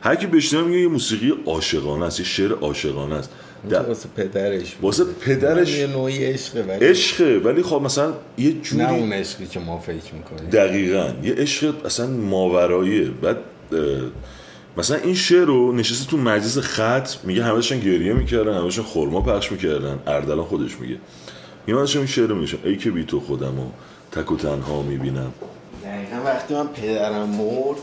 هر 0.00 0.16
کی 0.16 0.26
بشنوه 0.26 0.68
میگه 0.68 0.80
یه 0.80 0.88
موسیقی 0.88 1.34
عاشقانه 1.46 2.04
است 2.04 2.20
یه 2.20 2.26
شعر 2.26 2.52
عاشقانه 2.52 3.14
است. 3.14 3.30
در- 3.68 3.82
واسه 3.82 4.08
پدرش 4.16 4.74
بود. 4.74 4.84
واسه 4.84 5.04
پدرش 5.04 5.78
یه 5.78 5.86
نوعی 5.86 6.24
عشقه 6.24 6.62
ولی 6.62 6.86
عشقه 6.86 7.40
ولی 7.44 7.62
خب 7.62 7.82
مثلا 7.84 8.12
یه 8.38 8.52
جوری 8.52 8.82
نه 8.82 8.92
اون 8.92 9.12
عشقی 9.12 9.46
که 9.46 9.60
ما 9.60 9.78
فکر 9.78 10.14
می‌کنیم. 10.14 10.50
دقیقا. 10.50 11.12
یه 11.22 11.34
عشق 11.34 11.84
اصلا 11.86 12.06
ماوراییه. 12.06 13.10
بعد 13.10 13.36
اه، 13.72 13.78
مثلا 14.76 14.96
این 14.96 15.14
شعر 15.14 15.44
رو 15.44 15.72
نشسته 15.72 16.10
تو 16.10 16.16
مجلس 16.16 16.58
خط 16.58 17.10
میگه 17.24 17.44
همه 17.44 17.60
گریه 17.60 18.12
می‌کردن 18.12 18.52
همه 18.52 18.62
داشتن 18.62 18.82
خورما 18.82 19.20
پخش 19.20 19.52
می‌کردن. 19.52 19.98
اردلان 20.06 20.44
خودش 20.44 20.80
میگه. 20.80 20.96
میگه 21.66 21.74
من 21.74 21.80
داشتم 21.80 21.98
این 21.98 22.08
شعر 22.08 22.26
رو 22.26 22.34
میشم 22.34 22.58
ای 22.64 22.76
که 22.76 22.90
بی 22.90 23.04
تو 23.04 23.20
خودم 23.20 23.58
و 23.58 23.66
تک 24.12 24.32
و 24.32 24.36
تنها 24.36 24.82
می‌بینم. 24.82 25.32
دقیقا 25.84 26.16
وقتی 26.24 26.54
من 26.54 26.66
پدرم 26.66 27.28
مرد 27.28 27.78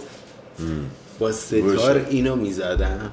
با 1.19 1.31
ستار. 1.31 2.05
اینو 2.09 2.35
می‌زدم. 2.35 3.11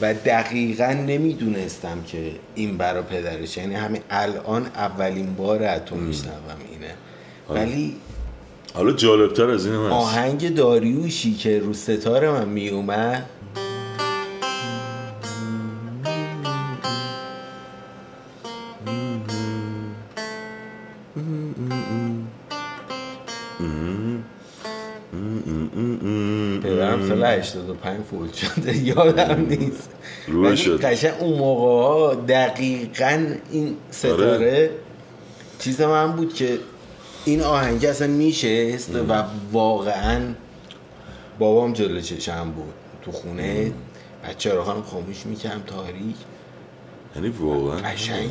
و 0.00 0.14
دقیقا 0.14 0.92
نمی‌دونستم 1.06 2.02
که 2.06 2.32
این 2.54 2.76
برا 2.76 3.02
پدرش 3.02 3.56
یعنی 3.56 3.74
همین 3.74 4.02
الان 4.10 4.66
اولین 4.66 5.34
بار 5.34 5.62
از 5.62 5.80
تو 5.86 5.96
میشنوم 5.96 6.58
اینه. 6.72 6.94
ولی 7.60 7.96
حالا 8.74 8.92
جالبتر 8.92 9.50
از 9.50 9.66
این 9.66 9.74
هست. 9.74 9.92
آهنگ 9.92 10.54
داریوشی 10.54 11.34
که 11.34 11.58
رو 11.58 11.72
ستار 11.72 12.30
من 12.30 12.48
میومد 12.48 13.26
پدرم 26.62 27.08
سال 27.08 27.24
85 27.24 28.00
فوت 28.10 28.34
شده 28.34 28.76
یادم 28.76 29.46
نیست. 29.48 29.90
روح 30.28 30.46
ولی 30.48 30.56
شد. 30.56 30.84
قشنگ 30.84 31.12
اون 31.20 31.38
موقع 31.38 31.82
ها 31.82 32.14
دقیقا 32.14 33.26
این 33.50 33.76
ستاره 33.90 34.34
آره. 34.34 34.70
چیز 35.58 35.80
من 35.80 36.12
بود 36.12 36.34
که 36.34 36.58
این 37.24 37.42
آهنگ 37.42 37.84
اصلا 37.84 38.06
میشست 38.06 38.94
و 39.08 39.24
واقعا 39.52 40.20
بابام 41.38 41.72
جلو 41.72 42.00
چشم 42.00 42.50
بود 42.50 42.72
تو 43.02 43.12
خونه. 43.12 43.72
بچه 44.28 44.54
رو 44.54 44.62
هم 44.62 44.82
خاموش 44.82 45.26
می‌کردم 45.26 45.62
تاریک. 45.66 46.16
یعنی 47.16 47.28
واقعا 47.28 47.78
قشنگ. 47.78 48.30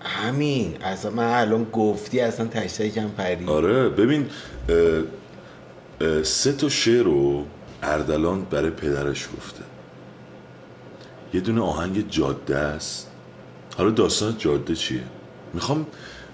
همین. 0.00 0.74
اصلا 0.82 1.10
من 1.10 1.32
الان 1.32 1.66
گفتی 1.72 2.20
اصلا 2.20 2.46
تشتکم 2.46 3.08
پرید. 3.08 3.48
آره. 3.48 3.88
ببین 3.88 4.26
سه 6.22 6.52
تا 6.52 6.68
شعر 6.68 7.04
رو 7.04 7.44
اردلان 7.82 8.44
برای 8.44 8.70
پدرش 8.70 9.28
گفته. 9.36 9.62
یه 11.34 11.40
دونه 11.40 11.60
آهنگ 11.60 12.10
جاده 12.10 12.56
است. 12.56 13.10
حالا 13.76 13.90
داستان 13.90 14.38
جاده 14.38 14.74
چیه؟ 14.74 15.02
می‌خوام 15.54 15.86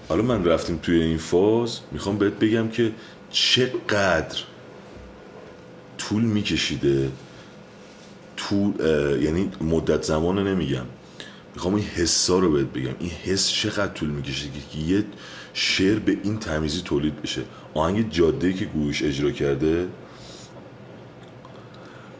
حالا 0.09 0.21
من 0.21 0.45
رفتیم 0.45 0.79
توی 0.83 1.01
این 1.01 1.17
فاز 1.17 1.79
می‌خوام 1.91 2.17
بهت 2.17 2.33
بگم 2.33 2.69
که 2.69 2.91
چقدر 3.29 4.37
طول 5.97 6.21
میکشیده. 6.23 7.11
طول 8.37 8.73
یعنی 9.21 9.51
مدت 9.61 10.03
زمان 10.03 10.47
نمیگم. 10.47 10.85
می‌خوام 11.53 11.75
این 11.75 11.85
حسا 11.85 12.39
رو 12.39 12.51
بهت 12.51 12.65
بگم. 12.65 12.95
این 12.99 13.11
حس 13.23 13.49
چقدر 13.49 13.93
طول 13.93 14.09
می‌کشه 14.09 14.47
که 14.71 14.79
یه 14.79 15.03
شعر 15.53 15.99
به 15.99 16.17
این 16.23 16.39
تمیزی 16.39 16.81
تولید 16.81 17.21
بشه. 17.21 17.41
آهنگ 17.73 18.11
جاده 18.11 18.53
که 18.53 18.65
گوش 18.65 19.03
اجرا 19.03 19.31
کرده. 19.31 19.87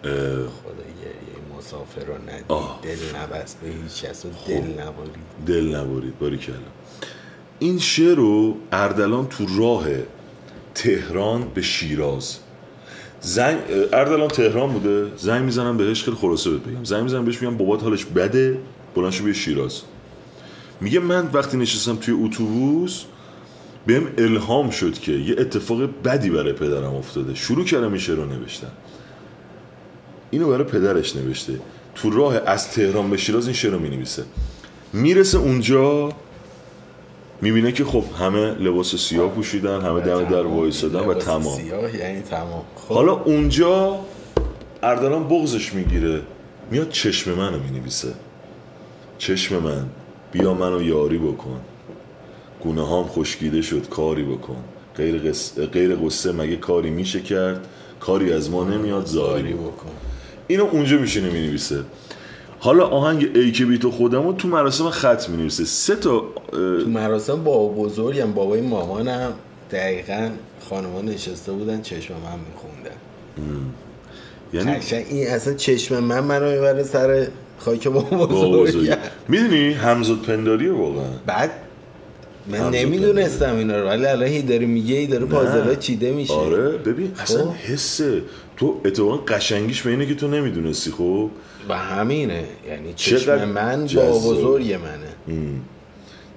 خدا 0.03 0.83
گریه 1.01 1.57
مسافر 1.57 2.05
رو 2.05 2.13
ندید. 2.13 2.45
دل 2.83 3.17
نبست 3.19 3.59
به 3.61 3.67
هیچ 3.67 4.03
کس 4.03 4.25
و 4.25 4.29
دل 4.47 4.81
نبارید. 4.81 5.15
دل 5.47 5.75
نبارید. 5.75 6.19
باری 6.19 6.37
کلا. 6.37 6.55
این 7.59 7.79
شعر 7.79 8.15
رو 8.15 8.57
اردلان 8.71 9.27
تو 9.27 9.45
راه 9.57 9.85
تهران 10.75 11.47
به 11.53 11.61
شیراز. 11.61 12.37
زنگ 13.21 13.59
اردلان 13.93 14.27
تهران 14.27 14.73
بوده. 14.73 15.17
زنگ 15.17 15.43
می‌زنم 15.43 15.77
بهش 15.77 16.03
خیلی 16.03 16.17
خلاصه 16.17 16.49
بهت 16.49 16.61
بگم. 16.61 16.83
زنگ 16.83 17.03
می‌زنم 17.03 17.25
بهش 17.25 17.41
میگم 17.41 17.57
بابات 17.57 17.83
حالش 17.83 18.05
بده. 18.05 18.57
بلند 18.95 19.11
شو 19.11 19.23
بیا 19.23 19.33
شیراز. 19.33 19.81
میگه 20.81 20.99
من 20.99 21.29
وقتی 21.33 21.57
نشستم 21.57 21.95
توی 21.95 22.13
اتوبوس 22.25 23.03
بهم 23.87 24.07
الهام 24.17 24.69
شد 24.69 24.93
که 24.93 25.11
یه 25.11 25.35
اتفاق 25.37 25.89
بدی 26.03 26.29
برای 26.29 26.53
پدرم 26.53 26.95
افتاده. 26.95 27.35
شروع 27.35 27.65
کردم 27.65 27.89
این 27.89 27.97
شعر 27.97 28.15
رو 28.15 28.25
نوشتن. 28.25 28.71
اینو 30.31 30.49
برای 30.49 30.63
پدرش 30.63 31.15
نوشته. 31.15 31.59
تو 31.95 32.09
راه 32.09 32.35
از 32.45 32.71
تهران 32.71 33.09
به 33.09 33.17
شیراز 33.17 33.45
این 33.45 33.55
شعر 33.55 33.71
رو 33.71 33.79
می‌نویسه. 33.79 34.23
می‌رسه 34.93 35.37
اونجا 35.37 36.11
می‌بینه 37.41 37.71
که 37.71 37.85
خب 37.85 38.03
همه 38.19 38.39
لباس 38.39 38.95
سیاه 38.95 39.29
پوشیدن 39.29 39.81
همه 39.81 39.99
دم 39.99 40.23
در 40.23 40.45
وایسادن 40.45 40.99
و 40.99 41.13
تمام. 41.13 41.57
سیاه 41.57 41.95
یعنی 41.95 42.21
تمام. 42.21 42.63
خب. 42.75 42.95
حالا 42.95 43.13
اونجا 43.13 43.99
اردلان 44.83 45.23
بغزش 45.27 45.73
می‌گیره. 45.73 46.21
میاد 46.71 46.89
چشم 46.89 47.33
منو 47.33 47.59
می‌نویسه. 47.59 48.13
چشم 49.27 49.57
من 49.57 49.85
بیا 50.31 50.53
منو 50.53 50.81
یاری 50.81 51.17
بکن. 51.17 51.59
گونه 52.63 52.87
هام 52.87 53.07
خشکیده 53.07 53.61
شد 53.61 53.89
کاری 53.89 54.23
بکن. 54.23 54.55
غیر, 54.97 55.17
قص... 55.17 55.59
غیر 55.59 55.95
قصه 55.95 56.31
مگه 56.31 56.55
کاری 56.55 56.89
میشه 56.89 57.19
کرد؟ 57.19 57.67
کاری 57.99 58.33
از 58.33 58.49
ما 58.49 58.63
نمیاد 58.63 59.05
زاری 59.05 59.53
بکن. 59.53 59.91
اینو 60.47 60.63
اونجا 60.63 60.97
میشینه 60.97 61.29
می‌نویسه. 61.29 61.79
حالا 62.59 62.87
آهنگ 62.87 63.29
ای 63.35 63.51
که 63.51 63.65
بی 63.65 63.77
تو 63.77 63.91
خودمو 63.91 64.33
تو 64.33 64.47
مراسم 64.47 64.89
خط 64.89 65.29
می‌نویسه. 65.29 65.65
سه 65.65 65.95
تا 65.95 66.19
اه، 66.19 66.23
تو 66.53 66.89
مراسم 66.89 67.43
بابا 67.43 67.83
بزرگم 67.83 68.31
بابای 68.31 68.61
مامانم. 68.61 69.33
دقیقا 69.71 70.29
خانما 70.69 71.01
نشسته 71.01 71.51
بودن 71.51 71.81
چشم 71.81 72.13
من 72.13 72.39
میخوندن. 72.39 72.97
یعنی 74.53 74.79
این 75.09 75.27
اصلا 75.27 75.53
چشم 75.53 75.99
من 76.03 76.19
منو 76.19 76.51
می‌بره 76.51 76.83
سر 76.83 77.27
خاک 77.57 77.87
بابا 77.87 78.17
بابا 78.17 78.27
بزرگی. 78.27 78.77
بزرگم 78.77 78.97
می‌دونی 79.27 79.73
همزاد 79.73 80.21
پنداریه 80.21 80.71
واقعا. 80.71 81.09
بعد 81.25 81.51
من 82.47 82.69
نمی‌دونستم 82.69 83.55
اینا 83.55 83.81
رو 83.81 83.87
ولی 83.87 84.05
الان 84.05 84.27
هی 84.27 84.41
داره 84.41 84.65
میگه 84.65 84.95
هی 84.95 85.07
داره 85.07 85.25
پازلا 85.25 85.75
چیده 85.75 86.11
میشه. 86.11 86.33
آره 86.33 86.71
ببین 86.71 87.11
اصلا 87.19 87.45
خب. 87.45 87.53
حسه 87.53 88.21
تو 88.57 88.81
اتفاقا 88.85 89.17
قشنگیش 89.17 89.81
به 89.81 89.89
اینه 89.89 90.05
که 90.05 90.15
تو 90.15 90.27
نمی‌دونستی 90.27 90.91
خب؟ 90.91 91.29
و 91.69 91.77
همینه. 91.77 92.43
یعنی 92.69 92.93
چشم 92.95 93.45
من. 93.45 93.87
بابا 93.95 94.19
بزرگ 94.19 94.73
منه. 94.73 95.37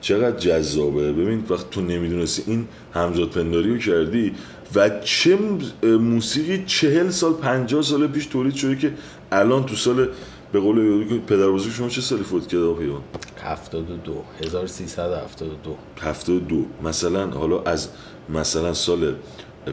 چقدر 0.00 0.38
جذابه. 0.38 1.12
ببین 1.12 1.44
وقت 1.50 1.70
تو 1.70 1.80
نمی‌دونستی 1.80 2.42
این 2.46 2.68
همزاد 2.94 3.30
پنداری 3.30 3.70
رو 3.70 3.78
کردی 3.78 4.32
و 4.74 4.90
چه 5.04 5.38
موسیقی 5.82 6.64
چهل 6.66 7.10
سال 7.10 7.32
پنجاه 7.32 7.82
سال 7.82 8.06
پیش 8.06 8.26
تولید 8.26 8.54
شده 8.54 8.76
که 8.76 8.92
الان 9.32 9.66
تو 9.66 9.74
سال 9.74 10.08
به 10.56 10.62
قول 10.62 11.08
که 11.08 11.14
پدر 11.14 11.48
بزرگ 11.48 11.72
شما 11.72 11.88
چه 11.88 12.00
سالی 12.00 12.22
فوت 12.22 12.46
کرده 12.46 12.64
آقا 12.64 12.74
پیمان 12.74 13.02
72 13.42 14.24
1372 14.44 15.76
هفتاد 16.00 16.46
دو. 16.46 16.66
مثلا 16.84 17.30
حالا 17.30 17.62
از 17.62 17.88
مثلا 18.28 18.74
سال 18.74 19.14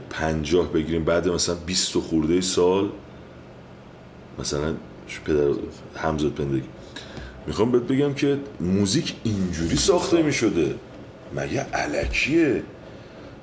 پنجاه 0.09 0.73
بگیریم 0.73 1.05
بعد 1.05 1.29
مثلا 1.29 1.55
20 1.55 1.97
خورده 1.97 2.41
سال 2.41 2.89
مثلا 4.39 4.73
پدر 5.25 5.53
همزاد 5.95 6.31
پندگی. 6.31 6.67
می‌خوام 7.47 7.71
بهت 7.71 7.81
بگم 7.81 8.13
که 8.13 8.39
موزیک 8.61 9.15
اینجوری 9.23 9.75
ساخته 9.75 10.21
می‌شده. 10.21 10.75
مگه 11.35 11.61
علکیه؟ 11.61 12.63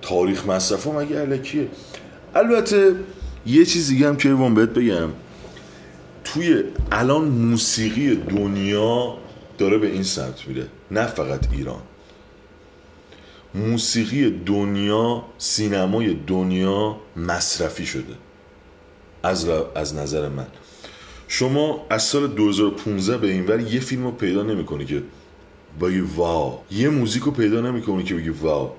تاریخ 0.03 0.47
مصرفه 0.47 0.91
مگه 0.91 1.21
علکیه؟ 1.21 1.69
البته 2.35 2.95
یه 3.47 3.65
چیز 3.65 3.89
دیگه 3.89 4.09
هم 4.09 4.17
که 4.17 4.29
ایوان 4.29 4.55
بهت 4.55 4.69
بگم. 4.69 5.09
توی 6.25 6.65
الان 6.93 7.25
موسیقی 7.25 8.15
دنیا 8.15 9.17
داره 9.59 9.79
به 9.79 9.87
این 9.87 10.03
سمت 10.03 10.49
میره 10.49 10.67
نه 10.91 11.07
فقط 11.07 11.53
ایران. 11.53 11.83
موسیقی 13.55 14.31
دنیا 14.47 15.25
سینمای 15.39 16.15
دنیا 16.27 16.97
مصرفی 17.17 17.87
شده. 17.87 18.15
از, 19.23 19.49
از 19.75 19.95
نظر 19.95 20.29
من. 20.29 20.47
شما 21.29 21.87
از 21.91 22.03
سال 22.03 22.27
2015 22.27 23.19
به 23.19 23.31
این 23.31 23.47
ور 23.47 23.61
یه 23.61 23.81
فیلم 23.81 24.05
رو 24.05 24.11
پیدا 24.11 24.43
نمی‌کنی 24.43 24.85
که 24.85 25.03
بگی 25.81 26.01
واو. 26.01 26.59
یه 26.71 26.89
موزیک 26.89 27.23
رو 27.23 27.31
پیدا 27.31 27.61
نمی‌کنی 27.61 28.03
که 28.03 28.15
بگی 28.15 28.29
واو. 28.29 28.71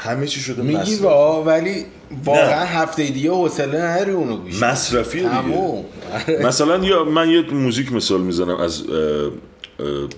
همه 0.00 0.26
چی 0.26 0.40
شده 0.40 0.62
میگی. 0.62 0.94
وا 0.94 1.42
ولی 1.42 1.84
واقعا 2.24 2.62
نه. 2.62 2.68
هفته 2.70 3.06
دیگه 3.06 3.30
حوصله 3.30 3.82
نداری 3.82 4.10
اونو 4.10 4.36
گوش. 4.36 4.62
مصرفی 4.62 5.18
دیگه. 5.18 5.30
آره. 5.30 6.46
مثلا 6.46 6.84
یا 6.84 7.04
من 7.04 7.30
یه 7.30 7.40
موزیک 7.42 7.92
مثال 7.92 8.20
می‌زنم 8.20 8.56
از 8.56 8.82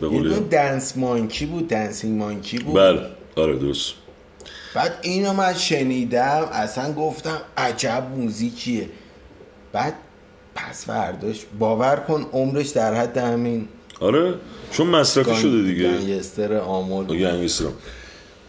به 0.00 0.08
قول 0.08 0.34
دنس 0.38 0.96
مانکی 0.96 1.46
بود 1.46 1.68
دنسینگ 1.68 2.18
مانکی 2.18 2.58
بود 2.58 2.74
بله 2.74 3.00
آره 3.36 3.56
درست 3.56 3.92
بعد 4.74 4.94
اینو 5.02 5.32
من 5.32 5.54
شنیدم 5.54 6.48
اصلا 6.52 6.92
گفتم 6.92 7.40
عجب 7.56 8.06
موزیکیه 8.16 8.88
بعد 9.72 9.94
پس 10.54 10.86
فرداش 10.86 11.40
باور 11.58 11.96
کن 11.96 12.26
عمرش 12.32 12.68
در 12.68 12.94
حد 12.94 13.18
همین 13.18 13.68
آره 14.00 14.34
چون 14.72 14.86
مصرفی 14.86 15.34
شده 15.36 15.62
دیگه 15.62 15.98
گنگستر 15.98 16.56
آمول 16.56 17.04
بود. 17.04 17.16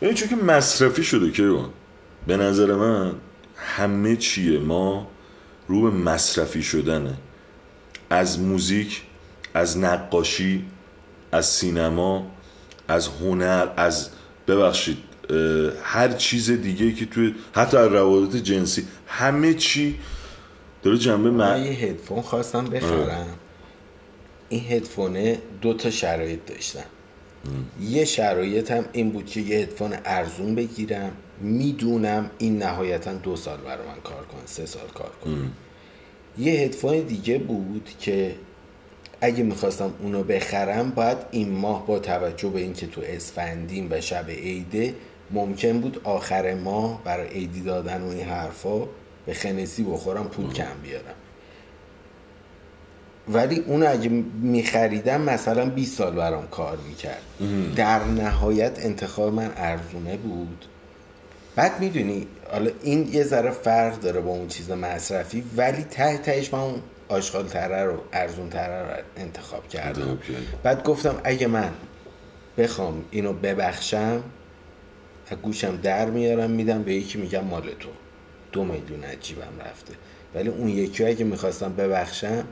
یعنی 0.02 0.14
چون 0.14 0.28
که 0.30 0.36
مصرفی 0.36 1.04
شده 1.04 1.32
که 1.32 1.58
به 2.28 2.38
نظر 2.38 2.74
من 2.76 3.16
همه 3.56 4.16
چیه. 4.16 4.60
ما 4.60 5.08
رو 5.68 5.82
به 5.82 5.98
مصرفی 5.98 6.64
شدنه 6.64 7.14
از 8.10 8.40
موزیک 8.40 9.02
از 9.54 9.78
نقاشی 9.78 10.66
از 11.32 11.46
سینما 11.46 12.32
از 12.88 13.08
هنر 13.08 13.68
از 13.78 14.10
ببخشید 14.48 14.98
هر 15.84 16.14
چیز 16.14 16.52
دیگه 16.52 16.92
که 16.92 17.06
توی 17.06 17.36
حتی 17.54 17.78
از 17.78 17.92
روابط 17.92 18.36
جنسی. 18.36 18.88
همه 19.08 19.54
چی 19.54 20.00
داره 20.84 20.98
جنبه 20.98 21.32
من. 21.32 21.64
یه 21.64 21.72
هدفون 21.72 22.22
خواستم 22.22 22.66
بخرم. 22.66 23.28
این 24.50 24.72
هدفونه 24.72 25.42
دو 25.62 25.74
تا 25.74 25.90
شرایط 25.90 26.40
داشتم 26.46 26.86
یه 27.82 28.06
شرایط 28.06 28.72
هم 28.72 28.86
این 28.92 29.10
بود 29.10 29.26
که 29.26 29.40
یه 29.42 29.58
هدفون 29.58 29.94
ارزون 30.06 30.56
بگیرم. 30.56 31.12
می‌دونم 31.42 32.32
این 32.38 32.58
نهایتا 32.58 33.14
دو 33.14 33.36
سال 33.36 33.58
برای 33.58 33.88
من 33.88 34.02
کار 34.04 34.26
کنه 34.26 34.42
سه 34.46 34.66
سال 34.66 34.88
کار 34.88 35.12
کنه 35.26 35.38
یه 36.38 36.54
هدفون 36.54 37.00
دیگه 37.00 37.38
بود 37.38 37.90
که 38.00 38.36
اگه 39.22 39.44
می‌خواستم 39.44 39.94
اونو 40.00 40.24
بخرم 40.24 40.90
باید 40.90 41.18
این 41.32 41.52
ماه 41.52 41.88
با 41.88 42.00
توجه 42.00 42.50
به 42.50 42.60
اینکه 42.60 42.88
تو 42.88 43.02
اسفندیم 43.06 43.88
و 43.92 44.02
شب 44.02 44.30
عیده 44.30 44.96
ممکن 45.32 45.82
بود 45.82 46.02
آخر 46.04 46.54
ماه 46.54 47.04
برای 47.04 47.28
عیدی 47.28 47.62
دادن 47.62 48.02
و 48.02 48.10
این 48.10 48.28
حرفا 48.28 48.88
به 49.26 49.34
خنسی 49.34 49.84
بخورم 49.84 50.28
پول 50.28 50.54
کم 50.54 50.82
بیارم. 50.84 51.16
ولی 53.28 53.60
اون 53.68 53.84
اگه 53.84 54.10
میخریدم 54.42 55.22
مثلا 55.22 55.66
20 55.66 55.98
سال 55.98 56.16
برام 56.16 56.48
کار 56.48 56.78
می‌کرد. 56.88 57.22
در 57.76 58.04
نهایت 58.04 58.86
انتخاب 58.86 59.34
من 59.34 59.52
ارزونه 59.58 60.18
بود. 60.18 60.66
بعد 61.56 61.80
می‌دونی 61.80 62.28
حالا 62.52 62.72
این 62.84 63.14
یه 63.14 63.24
ذره 63.24 63.52
فرق 63.52 64.00
داره 64.00 64.22
با 64.22 64.32
اون 64.32 64.48
چیز 64.48 64.72
مصرفی 64.72 65.44
ولی 65.58 65.84
ته 65.84 66.18
تهش 66.18 66.54
من 66.54 66.60
اون 66.60 66.82
آشغال 67.10 67.48
تره 67.48 67.84
رو 67.84 68.02
ارزون 68.14 68.50
تره 68.50 68.82
رو 68.82 69.04
انتخاب 69.18 69.68
کردم. 69.68 70.20
بعد 70.64 70.84
گفتم 70.84 71.16
اگه 71.24 71.48
من 71.48 71.72
بخوام 72.58 73.04
اینو 73.12 73.34
ببخشم 73.34 74.24
از 75.32 75.38
گوشم 75.38 75.78
در 75.78 76.10
میارم 76.10 76.52
میدم 76.52 76.84
به 76.84 76.94
یکی 76.94 77.18
میگم 77.18 77.44
مال 77.44 77.70
تو. 77.80 77.90
دو 78.52 78.64
میلیون 78.64 79.04
از 79.04 79.16
جیبم 79.22 79.60
رفته. 79.60 79.94
ولی 80.36 80.50
اون 80.50 80.68
یکی 80.70 81.06
اگه 81.06 81.24
می‌خواستم 81.24 81.74
ببخشم 81.74 82.44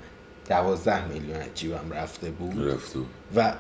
دوازده 0.50 1.08
میلیون 1.08 1.36
از 1.36 1.48
جیبم 1.56 1.92
رفته 1.92 2.30
بود. 2.30 2.68
رفتو 2.68 3.00
و 3.36 3.54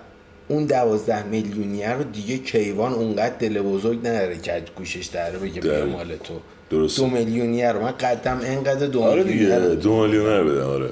اون 0.48 0.66
دوازده 0.66 1.24
میلیونیه 1.24 1.90
رو 1.94 2.04
دیگه 2.04 2.38
کیوان 2.38 2.94
اونقدر 2.94 3.36
دل 3.38 3.62
بزرگ 3.62 4.00
نداره 4.00 4.38
که 4.38 4.64
گوشش 4.78 5.06
داره 5.06 5.40
بگه 5.40 5.62
بیا. 5.62 5.86
مال 5.86 6.16
تو. 6.16 6.34
درسته. 6.70 7.02
دو 7.02 7.08
میلیونیه 7.10 7.72
رو. 7.72 7.82
من 7.82 7.92
قدم 7.92 8.40
انقدر 8.44 8.88
دو 8.88 9.02
آره 9.02 9.24
میلیونیه 9.24 9.60
دیگه 9.60 9.76
دو 9.76 10.02
میلیونر 10.02 10.44
بدم 10.44 10.70
آره. 10.70 10.90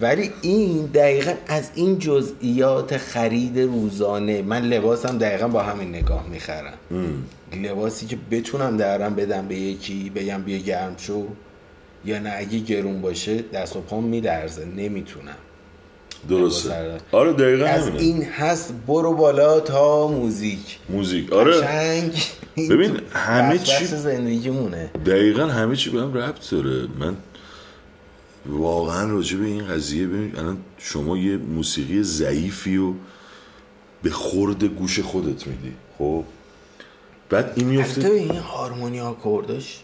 ولی 0.00 0.30
این 0.42 0.86
دقیقا 0.86 1.32
از 1.46 1.70
این 1.74 1.98
جزئیات 1.98 2.96
خرید 2.96 3.58
روزانه 3.58 4.42
من 4.42 4.62
لباسم 4.62 5.18
دقیقا 5.18 5.48
با 5.48 5.62
همین 5.62 5.88
نگاه 5.88 6.26
می‌خرم. 6.28 6.74
لباسی 7.62 8.06
که 8.06 8.16
بتونم 8.30 8.76
درم 8.76 9.14
بدم 9.14 9.48
به 9.48 9.54
یکی 9.54 10.10
بگم 10.14 10.42
بیا 10.42 10.58
گرم 10.58 10.94
شو. 10.98 11.26
یا 12.04 12.18
نه 12.18 12.32
اگه 12.36 12.58
گرون 12.58 13.00
باشه 13.02 13.42
دست 13.42 13.76
و 13.76 13.80
پام 13.80 14.04
میلرزه 14.04 14.64
نمی‌تونم. 14.64 15.36
درسته. 16.28 16.98
آره 17.12 17.32
دقیقا 17.32 17.64
از 17.66 17.82
همینه. 17.88 18.02
این 18.02 18.22
هست 18.24 18.74
برو 18.86 19.14
بالا 19.14 19.60
تا 19.60 20.06
موزیک. 20.08 20.78
موزیک. 20.88 21.32
آره. 21.32 21.60
قشنگ. 21.60 22.22
ببین، 22.70 23.00
همه 23.12 23.58
چی- 23.58 23.84
زندگیمونه. 23.86 24.90
دقیقا 25.06 25.46
همه 25.46 25.76
چی 25.76 25.90
به 25.90 26.00
هم 26.00 26.14
ربط 26.14 26.50
داره. 26.50 26.86
من 26.98 27.16
واقعا 28.46 29.10
راجع 29.10 29.36
به 29.36 29.46
این 29.46 29.66
قضیه 29.68 30.06
ببین 30.06 30.36
الان 30.38 30.58
شما 30.78 31.16
یه 31.18 31.36
موسیقی 31.36 32.02
ضعیفی 32.02 32.76
و 32.76 32.92
به 34.02 34.10
خورد 34.10 34.64
گوش 34.64 35.00
خودت 35.00 35.46
میدی 35.46 35.72
خب؟ 35.98 36.24
بعد 37.30 37.52
این 37.56 37.66
میفته 37.66 38.08
این 38.08 38.36
هارمونی 38.36 39.00
آکوردش 39.00 39.80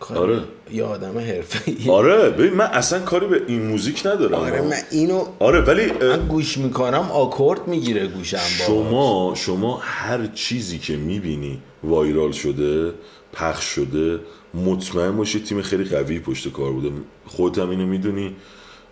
آره. 0.00 0.40
یه 0.72 0.84
آدم 0.84 1.18
حرفه 1.18 1.90
آره 1.90 2.30
ببین 2.30 2.52
من 2.52 2.64
اصلا 2.64 3.00
کاری 3.00 3.26
به 3.26 3.42
این 3.46 3.66
موزیک 3.66 4.06
ندارم. 4.06 4.34
آره 4.34 4.62
من 4.62 4.76
اینو 4.90 5.26
آره 5.38 5.60
ولی 5.60 5.92
من 5.92 6.28
گوش 6.28 6.58
می‌کنم 6.58 7.08
آکورد 7.12 7.68
می‌گیره 7.68 8.06
گوشم 8.06 8.36
با 8.36 8.66
شما 8.66 9.32
شما 9.36 9.78
هر 9.82 10.26
چیزی 10.26 10.78
که 10.78 10.96
می‌بینی 10.96 11.58
وایرال 11.84 12.32
شده 12.32 12.92
پخش 13.32 13.64
شده 13.64 14.20
مطمئن 14.54 15.16
باشی 15.16 15.40
تیم 15.40 15.62
خیلی 15.62 15.84
قوی 15.84 16.18
پشت 16.18 16.52
کار 16.52 16.72
بوده. 16.72 16.90
خودت 17.26 17.58
هم 17.58 17.70
اینو 17.70 17.86
می‌دونی 17.86 18.36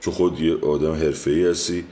چون 0.01 0.15
خود 0.15 0.41
یه 0.41 0.57
آدم 0.63 0.93
حرفه‌ای 0.93 1.47
هستی. 1.47 1.85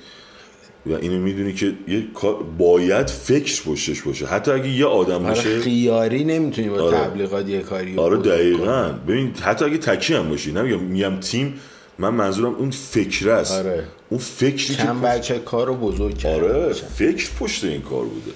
و 0.86 0.92
اینو 0.92 1.18
می‌دونی 1.18 1.52
که 1.52 1.74
یه 1.88 2.04
کار 2.14 2.42
باید 2.58 3.06
فکر 3.06 3.62
پشتش 3.62 4.02
باشه 4.02 4.26
حتی 4.26 4.50
اگه 4.50 4.68
یه 4.68 4.86
آدم 4.86 5.14
آره 5.14 5.34
باشه 5.34 5.60
خیاری 5.60 6.24
نمی‌تونی 6.24 6.68
با 6.68 6.82
آره. 6.82 6.98
تبلیغات 6.98 7.48
یه 7.48 7.60
کاری 7.60 7.96
آره 7.96 8.16
کنی. 8.16 8.28
دقیقا 8.28 8.94
ببین 9.08 9.34
حتی 9.42 9.64
اگه 9.64 9.78
تکی 9.78 10.14
هم 10.14 10.28
باشی 10.28 10.52
نمیگم 10.52 10.80
میگم 10.80 11.20
تیم 11.20 11.54
من 11.98 12.08
منظورم 12.14 12.54
اون 12.54 12.70
فکر 12.70 13.30
است 13.30 13.52
آره. 13.52 13.84
اون 14.08 14.20
فکری 14.20 14.74
که 14.74 14.84
بچه 14.84 15.38
کار 15.38 15.66
رو 15.66 15.74
بزرگ 15.74 16.18
کرده 16.18 16.54
آره. 16.54 16.72
فکر 16.72 17.30
پشت 17.40 17.64
این 17.64 17.82
کار 17.82 18.04
بوده 18.04 18.30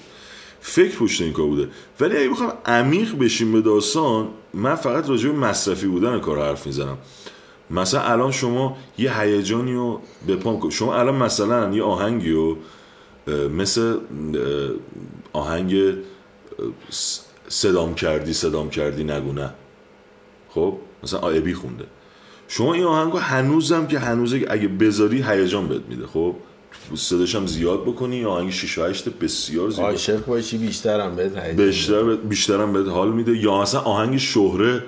فکر 0.61 0.95
پشت 0.95 1.21
این 1.21 1.33
کار 1.33 1.45
بوده 1.45 1.67
ولی 1.99 2.17
اگه 2.17 2.29
بخوام 2.29 2.53
عمیق 2.65 3.17
بشیم 3.17 3.51
به 3.51 3.61
داستان 3.61 4.27
من 4.53 4.75
فقط 4.75 5.09
راجع 5.09 5.29
به 5.29 5.35
مصرفی 5.35 5.87
بودن 5.87 6.19
کار 6.19 6.39
حرف 6.39 6.67
می‌زنم 6.67 6.97
مثلا 7.71 8.01
الان 8.01 8.31
شما 8.31 8.77
یه 8.97 9.19
هیجانی 9.21 9.73
رو 9.73 10.01
به 10.27 10.35
پام 10.35 10.59
کن- 10.59 10.69
شما 10.69 10.95
الان 10.95 11.15
مثلا 11.15 11.73
یه 11.75 11.83
آهنگی 11.83 12.31
رو 12.31 12.57
مثل 13.57 13.97
آهنگ 15.33 15.75
صدام 17.47 17.95
کردی 17.95 18.33
صدام 18.33 18.69
کردی 18.69 19.03
نگو 19.03 19.31
نه. 19.31 19.49
خب؟ 20.49 20.77
مثلا 21.03 21.19
آیبی 21.19 21.53
خونده. 21.53 21.83
شما 22.47 22.73
این 22.73 22.83
آهنگو 22.83 23.17
هنوزم 23.17 23.87
که 23.87 23.99
هنوزه 23.99 24.45
اگه 24.49 24.67
بذاری 24.67 25.21
هیجان 25.27 25.67
بهت 25.67 25.81
میده. 25.89 26.07
خب؟ 26.07 26.35
صداش 26.95 27.35
هم 27.35 27.47
زیاد 27.47 27.81
بکنی 27.85 28.15
یا 28.15 28.29
آهنگ 28.29 28.51
6 28.51 28.77
و 28.77 28.83
8 28.85 29.09
بسیار 29.09 29.69
زیاد. 29.69 29.85
عاشق 29.85 30.25
باشی 30.25 30.57
بیشترم 30.57 31.15
بهت 31.15 31.37
بیشتر 31.55 32.15
بیشترم 32.15 32.73
بهت 32.73 32.87
حال 32.87 33.11
میده. 33.11 33.37
یا 33.37 33.61
مثلا 33.61 33.81
آهنگ 33.81 34.17
شهره 34.17 34.83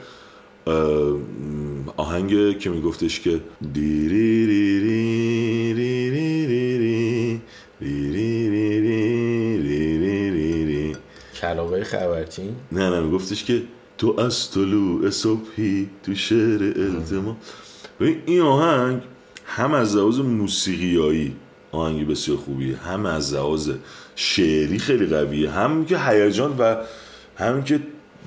آهنگ 1.98 2.60
که 2.60 2.70
میگفتش 2.70 3.20
که 3.20 3.42
دیری 3.74 4.46
ری 4.48 4.80
ری 4.80 5.74
ری 5.74 6.08
ری 6.10 6.48
ری 6.48 6.78
ری 6.78 7.50
ری 7.80 8.50
ری 8.50 8.80
ری 8.80 9.60
ری 9.60 10.00
ری 10.00 10.66
ری 11.76 11.84
خبرچین 11.84 12.56
نه 12.72 12.90
نه 12.90 13.00
میگفتش 13.00 13.44
که 13.44 13.62
تو 13.98 14.20
از 14.20 14.52
طلوع 14.52 15.10
صبحی 15.10 15.90
تو 16.04 16.16
شعر 16.16 16.64
التما 16.64 17.38
ببین 18.00 18.22
این 18.26 18.42
آهنگ 18.42 19.02
هم 19.46 19.74
از 19.74 19.96
لحاظ 19.96 20.20
موسیقیایی 20.20 21.36
آهنگی 21.72 22.06
بسیار 22.06 22.38
خوبیه 22.38 22.78
هم 22.78 23.06
از 23.06 23.34
لحاظ 23.34 23.72
شعری 24.16 24.80
خیلی 24.80 25.06
قویه 25.06 25.52
هم 25.52 25.86
که 25.86 25.98
هیجان 25.98 26.56
و 26.60 26.76
هم 27.38 27.64
که 27.64 27.80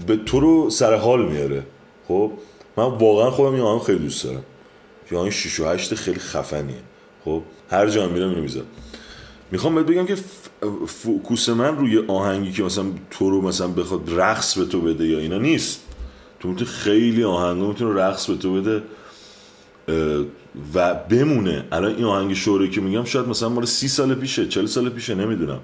به 0.07 0.17
تو 0.17 0.41
رو 0.41 0.71
سر 0.71 0.95
حال 0.95 1.29
میاره 1.29 1.63
خب 2.11 2.33
من 2.77 2.85
واقعا 2.85 3.31
خودم 3.31 3.55
این 3.55 3.63
آهنگ 3.63 3.83
خیلی 3.83 3.99
دوست 3.99 4.25
دارم. 4.25 4.43
که 5.09 5.17
آهنگ 5.17 5.31
6 5.31 5.61
و 5.61 5.67
8 5.67 5.95
خیلی 5.95 6.19
خفنیه. 6.19 6.75
خب 7.25 7.43
هر 7.71 7.89
جا 7.89 8.09
میرم 8.09 8.29
اینو 8.29 8.43
می‌ذارم 8.43 8.67
می‌خوام 9.51 9.75
بهت 9.75 9.87
بگم 9.87 10.07
که 10.07 10.17
فوکوس 10.87 11.49
من 11.49 11.77
روی 11.77 11.99
آهنگی 12.09 12.53
که 12.53 12.63
مثلا 12.63 12.85
تو 13.11 13.31
رو 13.31 13.43
مثلا 13.43 13.69
بخواد 13.69 14.01
رقص 14.07 14.59
به 14.59 14.65
تو 14.65 14.81
بده 14.81 15.07
یا 15.07 15.19
اینا 15.19 15.39
نیست. 15.39 15.81
تو 16.41 16.49
می‌تونی 16.49 16.71
خیلی 16.71 17.25
آهنگا 17.25 17.69
می‌تونه 17.69 18.01
رقص 18.01 18.27
به 18.27 18.37
تو 18.37 18.55
بده 18.55 18.83
و 20.75 20.95
بمونه. 20.95 21.65
الان 21.73 21.95
این 21.95 22.05
آهنگ 22.05 22.35
شوره 22.35 22.69
که 22.69 22.81
میگم 22.81 23.05
شاید 23.05 23.29
مثلا 23.29 23.49
مال 23.49 23.65
سی 23.65 23.89
سال 23.89 24.15
پیشه 24.15 24.49
چل 24.49 24.67
سال 24.67 24.89
پیشه 24.89 25.15
نمی‌دونم. 25.15 25.61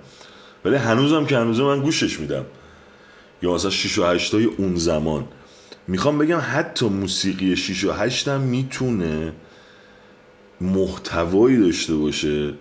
ولی 0.64 0.76
هنوزم 0.76 1.26
که 1.26 1.36
هنوزم 1.36 1.64
من 1.64 1.80
گوشش 1.80 2.20
میدم. 2.20 2.44
یا 3.42 3.54
مثلا 3.54 3.70
6 3.70 3.98
و 3.98 4.04
8 4.04 4.34
های 4.34 4.44
اون 4.44 4.76
زمان. 4.76 5.24
می‌خوام 5.88 6.18
بگم 6.18 6.40
حتی 6.42 6.88
موسیقی 6.88 7.56
6 7.56 7.84
و 7.84 7.92
8 7.92 8.28
هم 8.28 8.40
می‌تونه 8.40 9.32
محتوایی 10.60 11.56
داشته 11.56 11.94
باشه. 11.94 12.54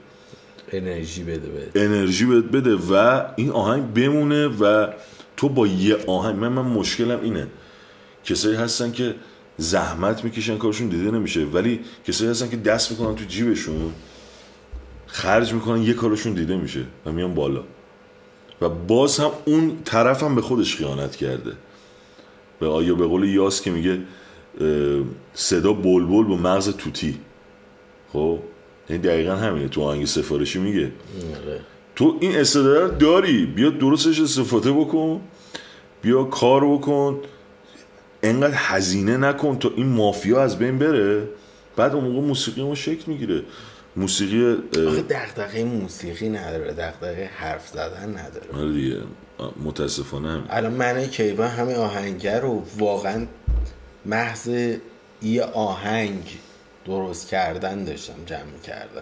انرژی 0.71 1.23
بده 1.23 1.49
بهت. 1.49 1.75
انرژی 1.75 2.25
بهت 2.25 2.43
بده 2.43 2.75
و 2.75 3.23
این 3.35 3.49
آهنگ 3.49 3.93
بمونه 3.93 4.47
و 4.47 4.87
تو 5.37 5.49
با 5.49 5.67
یه 5.67 5.97
آهنگ 6.07 6.35
من 6.35 6.47
من 6.47 6.61
مشکلم 6.61 7.19
اینه. 7.23 7.47
کسایی 8.23 8.55
هستن 8.55 8.91
که 8.91 9.15
زحمت 9.57 10.23
می‌کشن 10.23 10.57
کارشون 10.57 10.87
دیده 10.87 11.11
نمیشه. 11.11 11.45
ولی 11.45 11.79
کسایی 12.07 12.29
هستن 12.31 12.49
که 12.49 12.57
دست 12.57 12.91
می‌کنن 12.91 13.15
تو 13.15 13.23
جیبشون 13.23 13.91
خرج 15.07 15.53
می‌کنن 15.53 15.81
یه 15.81 15.93
کارشون 15.93 16.33
دیده 16.33 16.57
میشه 16.57 16.83
و 17.05 17.11
میان 17.11 17.33
بالا. 17.33 17.63
و 18.61 18.69
باز 18.69 19.19
هم 19.19 19.31
اون 19.45 19.77
طرف 19.85 20.23
هم 20.23 20.35
به 20.35 20.41
خودش 20.41 20.75
خیانت 20.75 21.15
کرده. 21.15 21.51
به 22.59 22.67
آیا 22.67 22.95
به 22.95 23.07
قول 23.07 23.23
یاس 23.23 23.61
که 23.61 23.71
میگه 23.71 23.99
صدا 25.33 25.73
بلبل 25.73 26.23
با 26.23 26.35
مغز 26.35 26.69
توتی. 26.69 27.19
خب 28.13 28.39
یعنی 28.89 29.01
دقیقا 29.01 29.35
همینه. 29.35 29.67
تو 29.67 29.81
آهنگ 29.81 30.05
سفارشی 30.05 30.59
میگه. 30.59 30.91
آره. 31.43 31.59
تو 31.95 32.17
این 32.19 32.35
استعداد 32.35 32.97
داری. 32.97 33.45
بیا 33.45 33.69
درستش 33.69 34.21
استفاده 34.21 34.71
بکن. 34.71 35.21
بیا 36.01 36.23
کار 36.23 36.77
بکن. 36.77 37.19
انقدر 38.23 38.55
هزینه 38.55 39.17
نکن 39.17 39.59
تا 39.59 39.71
این 39.75 39.87
مافیا 39.87 40.41
از 40.41 40.59
بین 40.59 40.79
بره. 40.79 41.29
بعد 41.75 41.95
اون 41.95 42.03
موقع 42.03 42.27
موسیقی 42.27 42.63
ما 42.63 42.75
شکل 42.75 43.03
می‌گیره. 43.11 43.43
موسیقی 43.95 44.51
آخه 44.87 45.01
دغدغه 45.01 45.63
موسیقی 45.63 46.29
نداره. 46.29 46.73
دغدغه 46.73 47.29
حرف 47.35 47.67
زدن 47.67 48.09
نداره. 48.09 48.47
آره 48.53 48.73
دیگه. 48.73 48.97
متاسفانه 49.63 50.29
هم. 50.29 50.45
الان 50.49 50.73
من 50.73 51.07
کیوان 51.07 51.49
همین 51.49 51.75
آهنگر 51.75 52.39
رو 52.39 52.63
واقعا 52.77 53.27
محض 54.05 54.49
یه 55.21 55.43
آهنگ 55.43 56.37
درست 56.85 57.27
کردن 57.27 57.83
داشتم 57.83 58.25
جمع 58.25 58.59
کردم 58.63 59.01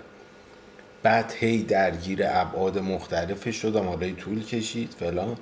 بعد 1.03 1.33
هی 1.39 1.63
درگیر 1.63 2.19
ابعاد 2.23 2.79
مختلف 2.79 3.51
شدم 3.51 3.87
حالا 3.87 4.11
طول 4.11 4.43
کشید 4.43 4.95
فلان. 4.99 5.37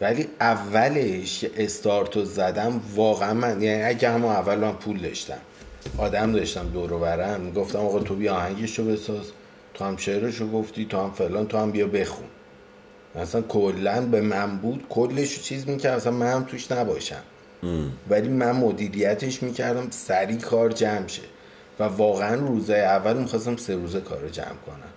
ولی 0.00 0.28
اولش 0.40 1.38
که 1.38 1.50
استارتو 1.56 2.24
زدم 2.24 2.80
واقعا 2.94 3.34
من 3.34 3.62
یعنی 3.62 3.82
اگه 3.82 4.10
همون 4.10 4.32
اول 4.32 4.58
من 4.58 4.72
پول 4.72 4.98
داشتم. 4.98 5.38
آدم 5.98 6.32
داشتم 6.32 6.68
دور 6.68 6.92
و 6.92 6.98
برم. 6.98 7.52
گفتم 7.52 7.78
آقا 7.78 7.98
تو 7.98 8.14
بیا 8.14 8.34
آهنگشو 8.34 8.84
بساز 8.84 9.26
تو 9.74 9.84
هم 9.84 9.96
شعرشو 9.96 10.50
گفتی 10.50 10.84
تو 10.84 10.98
هم 10.98 11.10
فلان 11.10 11.46
تو 11.46 11.58
هم 11.58 11.70
بیا 11.70 11.86
بخون. 11.86 12.26
اصلا 13.16 13.42
کلا 13.42 14.00
به 14.00 14.20
من 14.20 14.56
بود 14.56 14.86
کلش 14.88 15.42
چیز 15.42 15.68
می‌کرد 15.68 15.96
اصلا 15.96 16.12
من 16.12 16.32
هم 16.32 16.44
توش 16.44 16.72
نباشم. 16.72 17.22
ولی 18.10 18.28
من 18.28 18.52
مدیریتش 18.52 19.42
می‌کردم 19.42 19.86
سریع 19.90 20.38
کار 20.38 20.72
جمع 20.72 21.06
شه. 21.06 21.22
و 21.78 21.84
واقعا 21.84 22.34
روزای 22.34 22.80
اول 22.80 23.16
می‌خواستم 23.16 23.56
سه 23.56 23.74
روزه 23.74 24.00
کار 24.00 24.18
رو 24.18 24.28
جمع 24.28 24.46
کنم. 24.66 24.92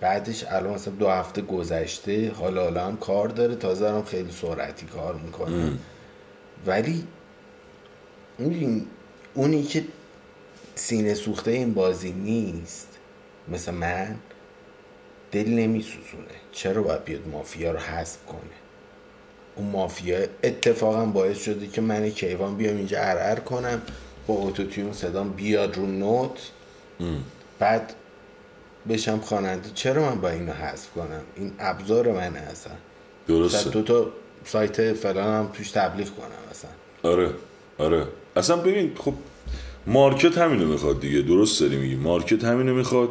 بعدش 0.00 0.44
الان 0.44 0.74
مثلا 0.74 0.94
دو 0.94 1.08
هفته 1.08 1.42
گذشته 1.42 2.30
حالا 2.30 2.62
حالا 2.62 2.86
هم 2.86 2.96
کار 2.96 3.28
داره 3.28 3.54
تازه 3.54 3.80
دارم 3.80 4.04
خیلی 4.04 4.32
سرعتی 4.32 4.86
کار 4.86 5.14
می‌کنم. 5.14 5.78
ولی 6.66 7.06
می‌دونی، 8.38 8.86
اونی 9.34 9.62
که 9.62 9.84
سینه 10.74 11.14
سوخته 11.14 11.50
این 11.50 11.74
بازی 11.74 12.12
نیست 12.12 12.88
مثل 13.48 13.74
من 13.74 14.16
دل 15.36 15.48
نمیسوزونه. 15.50 16.36
چرا 16.52 16.82
باید 16.82 17.04
بیاد 17.04 17.28
مافیا 17.32 17.70
رو 17.72 17.78
حذف 17.78 18.24
کنه؟ 18.26 18.56
اون 19.56 19.70
مافیا 19.70 20.18
اتفاقا 20.44 21.04
باعث 21.04 21.44
شده 21.44 21.66
که 21.66 21.80
من 21.80 22.10
کیوان 22.10 22.56
بیام 22.56 22.76
اینجا 22.76 22.98
ارعر 23.00 23.38
کنم 23.38 23.82
با 24.26 24.34
اوتوتیون 24.34 24.92
صدام 24.92 25.28
بیاد 25.30 25.76
رو 25.76 25.86
نوت. 25.86 26.50
بعد 27.58 27.94
بشم 28.88 29.20
خواننده. 29.20 29.68
چرا 29.74 30.10
من 30.10 30.20
با 30.20 30.28
اینو 30.28 30.52
حذف 30.52 30.90
کنم؟ 30.90 31.22
این 31.36 31.52
ابزار 31.58 32.12
منه 32.12 32.38
اصلا. 32.38 32.72
درسته. 33.28 33.70
دو 33.70 33.82
تا 33.82 34.06
سایت 34.44 34.92
فلان 34.92 35.34
هم 35.34 35.50
توش 35.52 35.70
تبلیغ 35.70 36.06
کنم 36.06 36.50
اصلا. 36.50 36.70
آره 37.02 37.30
آره. 37.78 38.06
اصلا 38.36 38.56
ببین 38.56 38.92
خب 38.98 39.14
مارکت 39.86 40.38
همینو 40.38 40.66
می‌خواد 40.66 41.00
دیگه. 41.00 41.22
درست 41.22 41.60
داری 41.60 41.76
میگی. 41.76 41.94
مارکت 41.94 42.44
همینو 42.44 42.74
می‌خواد. 42.74 43.08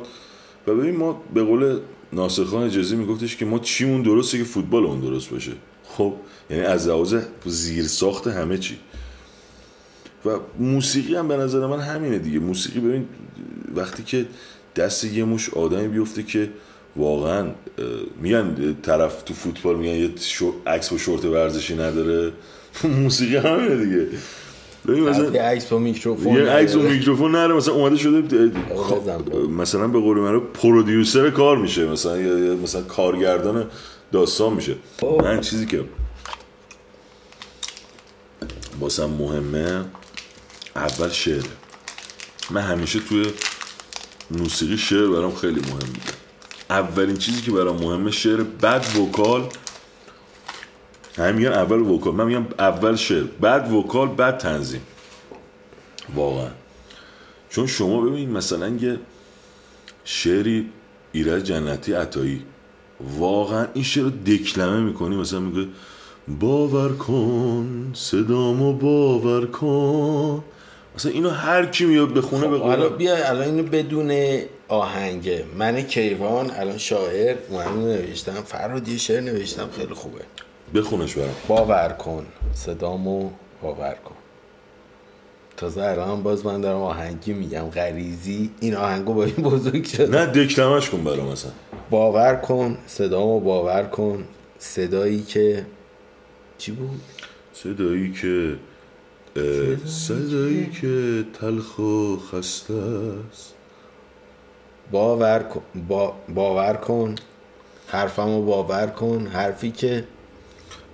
و 0.67 0.73
ببین 0.73 0.95
ما 0.95 1.21
به 1.33 1.43
قول 1.43 1.79
ناصر 2.15 2.43
خان 2.43 2.63
اجازی 2.63 2.95
میگفتش 2.95 3.35
که 3.35 3.45
ما 3.45 3.59
چیمون 3.59 4.01
درسته 4.01 4.37
که 4.37 4.43
فوتبال 4.43 4.85
اون 4.85 4.99
درست 4.99 5.29
باشه. 5.29 5.51
خب 5.83 6.13
یعنی 6.49 6.63
از 6.63 6.87
لحاظ 6.87 7.15
زیر 7.45 7.87
ساخت 7.87 8.27
همه 8.27 8.57
چی. 8.57 8.77
و 10.25 10.29
موسیقی 10.59 11.15
هم 11.15 11.27
به 11.27 11.37
نظر 11.37 11.67
من 11.67 11.79
همینه 11.79 12.19
دیگه. 12.19 12.39
موسیقی 12.39 12.79
ببین 12.79 13.05
وقتی 13.75 14.03
که 14.03 14.25
دست 14.75 15.03
یه 15.03 15.25
مش 15.25 15.49
آدمی 15.49 15.87
بیفته 15.87 16.23
که 16.23 16.49
واقعا 16.95 17.47
میگن 18.21 18.75
طرف 18.83 19.23
تو 19.23 19.33
فوتبال 19.33 19.75
میگن 19.75 19.95
یه 19.95 20.09
عکس 20.67 20.89
با 20.89 20.97
شورت 20.97 21.25
ورزشی 21.25 21.73
نداره. 21.73 22.31
موسیقی 23.01 23.35
همینه 23.35 23.85
دیگه. 23.85 24.07
ببین 24.87 25.09
مثلا 25.09 25.31
یه 25.31 25.41
عکس 25.41 25.65
با 25.65 25.79
میکروفون 25.79 26.33
یه 26.35 26.49
عکس 26.49 26.75
نداره. 26.75 26.93
میکروفون 26.93 27.31
نره 27.31 27.53
مثلا 27.53 27.73
اومده 27.73 27.95
شده 27.95 28.21
بزن 28.21 29.17
با. 29.17 29.39
مثلا 29.39 29.87
به 29.87 29.99
قول 29.99 30.17
من 30.17 30.39
پرودیوسر 30.39 31.29
کار 31.29 31.57
میشه 31.57 31.85
مثلا 31.85 32.17
یا 32.17 32.55
مثلا 32.55 32.81
کارگردان 32.81 33.67
داستان 34.11 34.53
میشه 34.53 34.75
خب. 35.01 35.21
من 35.23 35.41
چیزی 35.41 35.65
که 35.65 35.83
واسم 38.79 39.05
مهمه 39.05 39.85
اول 40.75 41.09
شعر 41.09 41.43
من 42.51 42.61
همیشه 42.61 42.99
توی 42.99 43.25
موسیقی 44.31 44.77
شعر 44.77 45.07
برام 45.07 45.35
خیلی 45.35 45.59
مهم 45.61 45.69
بوده 45.69 46.13
اولین 46.69 47.17
چیزی 47.17 47.41
که 47.41 47.51
برام 47.51 47.77
مهمه 47.83 48.11
شعر 48.11 48.43
بعد 48.43 48.85
وکال 48.97 49.43
هم 51.17 51.35
میگن 51.35 51.51
اول 51.51 51.79
وکال. 51.79 52.13
من 52.13 52.25
میگم 52.25 52.45
اول 52.59 52.95
شعر. 52.95 53.23
بعد 53.41 53.71
وکال 53.71 54.07
بعد 54.07 54.37
تنظیم. 54.37 54.81
واقعا. 56.15 56.49
چون 57.49 57.67
شما 57.67 58.01
ببین 58.01 58.29
مثلا 58.31 58.67
یه 58.67 58.99
شعری 60.03 60.69
ایرج 61.11 61.43
جنتی 61.43 61.93
عطایی. 61.93 62.41
واقعا 63.17 63.67
این 63.73 63.83
شعر 63.83 64.03
رو 64.03 64.09
دکلمه 64.09 64.79
می‌کنی. 64.79 65.15
مثلا 65.15 65.39
میگه 65.39 65.67
باور 66.27 66.93
کن 66.93 67.91
صدامو 67.93 68.73
باور 68.73 69.45
کن. 69.45 70.43
مثلا 70.95 71.11
اینو 71.11 71.29
هر 71.29 71.65
کی 71.65 71.85
میاد 71.85 72.13
بخونه 72.13 72.47
به 72.47 72.59
حالا 72.59 72.87
قول 72.87 72.97
بیا 72.97 73.29
الان 73.29 73.43
اینو 73.43 73.63
بدون 73.63 74.39
آهنگه 74.67 75.45
من 75.57 75.81
کیوان 75.81 76.51
الان 76.51 76.77
شاعر 76.77 77.35
من 77.51 77.83
نوشتم. 77.83 78.41
فراد 78.45 78.87
یه 78.87 78.97
شعر 78.97 79.21
نوشتم. 79.21 79.69
خیلی 79.77 79.93
خوبه. 79.93 80.21
بخونش 80.73 81.17
برام. 81.17 81.35
باور 81.47 81.89
کن. 81.89 82.25
صدامو 82.53 83.29
باور 83.61 83.95
کن. 84.05 84.15
تازه 85.57 85.83
الان 85.83 86.23
باز 86.23 86.45
من 86.45 86.61
دارم 86.61 86.81
آهنگی 86.81 87.33
میگم. 87.33 87.69
غریزی. 87.69 88.51
این 88.59 88.75
آهنگو 88.75 89.13
با 89.13 89.23
این 89.23 89.35
بزرگ 89.35 89.85
شد. 89.85 90.15
نه 90.15 90.25
دکلمش 90.25 90.89
کن 90.89 91.03
برام 91.03 91.31
مثلا 91.31 91.51
باور 91.89 92.35
کن. 92.35 92.77
صدامو 92.87 93.39
باور 93.39 93.83
کن. 93.83 94.25
صدایی 94.59 95.21
که 95.21 95.65
چی 96.57 96.71
بود؟ 96.71 97.01
صدایی 97.53 98.13
که 98.13 98.55
اه، 99.35 99.85
صدایی 99.85 100.71
که 100.81 101.23
تلخ 101.41 101.79
و 101.79 102.17
خسته 102.17 102.73
است. 103.31 103.53
باور 104.91 105.39
کن. 105.39 105.61
با... 105.87 106.13
باور 106.35 106.73
کن. 106.73 107.15
حرفمو 107.87 108.45
باور 108.45 108.87
کن. 108.87 109.27
حرفی 109.33 109.71
که 109.71 110.03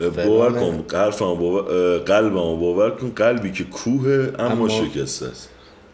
باور. 0.10 0.60
کن 0.60 0.98
حرفمو 0.98 1.36
باور 1.36 1.72
اه، 1.72 2.00
قلبمو 2.00 2.58
باور 2.58 2.92
کن 2.92 3.10
قلبی 3.10 3.52
که 3.52 3.64
کوه 3.64 4.34
اما, 4.40 4.70
شکسته 4.70 5.26
است. 5.26 5.50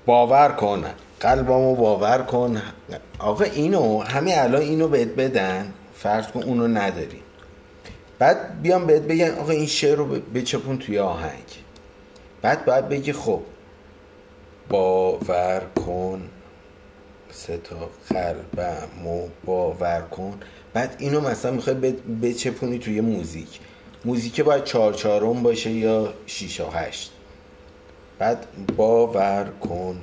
باور 0.06 0.50
کن 0.52 0.84
قلبمو 1.20 1.76
باور 1.76 2.18
کن. 2.18 2.62
آقا 3.20 3.44
اینو 3.44 4.02
همین 4.02 4.36
الان 4.38 4.62
اینو 4.62 4.88
بهت 4.88 5.08
بدن 5.08 5.74
فرض 5.96 6.28
کن 6.28 6.44
اونو 6.44 6.68
نداری. 6.68 7.22
بعد 8.20 8.62
بیام 8.62 8.86
بهت 8.86 9.02
بگن 9.02 9.30
آقا 9.30 9.52
این 9.52 9.66
شعر 9.66 9.96
رو 9.96 10.06
بچپون 10.06 10.78
توی 10.78 11.00
آهنگ. 11.00 11.44
بعد 12.42 12.66
باید 12.66 12.90
بگی 12.90 13.14
خب 13.14 13.42
باور 14.70 15.62
کن 15.86 16.22
ستا 17.32 17.90
قلبمو 18.10 19.28
باور 19.46 20.02
کن. 20.02 20.34
بعد 20.74 20.96
اینو 21.00 21.22
مثلا 21.22 21.52
می‌خوای 21.52 21.76
بچپونی 22.22 22.80
توی 22.80 23.02
موزیک. 23.02 23.60
موزیک 24.06 24.42
باید 24.42 24.64
چهار 24.64 24.94
چهارم 24.94 25.44
باشه 25.44 25.72
یا 25.72 26.14
شیش 26.26 26.60
و 26.60 26.70
هشت. 26.70 27.12
بعد 28.20 28.48
باور 28.78 29.52
کن. 29.62 30.02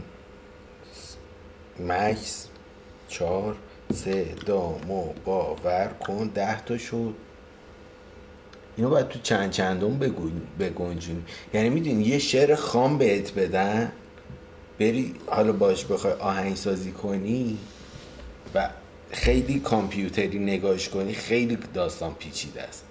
مکس. 1.80 2.48
چهار. 3.08 3.56
سه. 3.94 4.24
دامو 4.46 5.12
باور 5.24 5.90
کن. 6.00 6.30
ده 6.34 6.60
تا 6.60 6.78
شد. 6.78 7.14
اینو 8.76 8.90
باید 8.90 9.08
تو 9.08 9.18
چند 9.22 9.50
چندم 9.50 9.98
بگنجونی 10.58 11.22
یعنی 11.54 11.70
می‌دونی 11.70 12.04
یه 12.04 12.18
شعر 12.18 12.54
خام 12.54 12.98
بهت 12.98 13.34
بدن 13.34 13.92
بری 14.80 15.14
حالا 15.26 15.52
باش 15.52 15.84
بخوای 15.84 16.12
آهنگسازی 16.12 16.92
کنی 16.92 17.58
و 18.54 18.70
خیلی 19.10 19.60
کامپیوتری 19.60 20.38
نگاش 20.38 20.88
کنی 20.88 21.12
خیلی 21.12 21.58
داستان 21.74 22.14
پیچیده 22.14 22.62
است. 22.62 22.84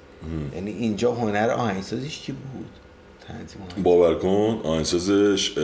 یعنی 0.54 0.72
اینجا 0.72 1.12
هنر 1.12 1.50
آهنگسازیش 1.50 2.20
کی 2.20 2.32
بود؟ 2.32 2.70
تنظیم. 3.28 3.84
باور 3.84 4.16
کن 4.16 4.62
آهنگسازش 4.64 5.58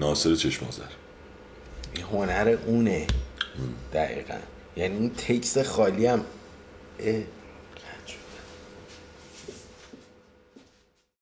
ناصر 0.00 0.34
چشمازر 0.34 0.82
این 1.94 2.04
هنر 2.12 2.56
اونه 2.66 3.06
دقیقا. 3.92 4.34
یعنی 4.76 4.96
این 4.98 5.10
تکست 5.10 5.62
خالی 5.62 6.06
هم 6.06 6.24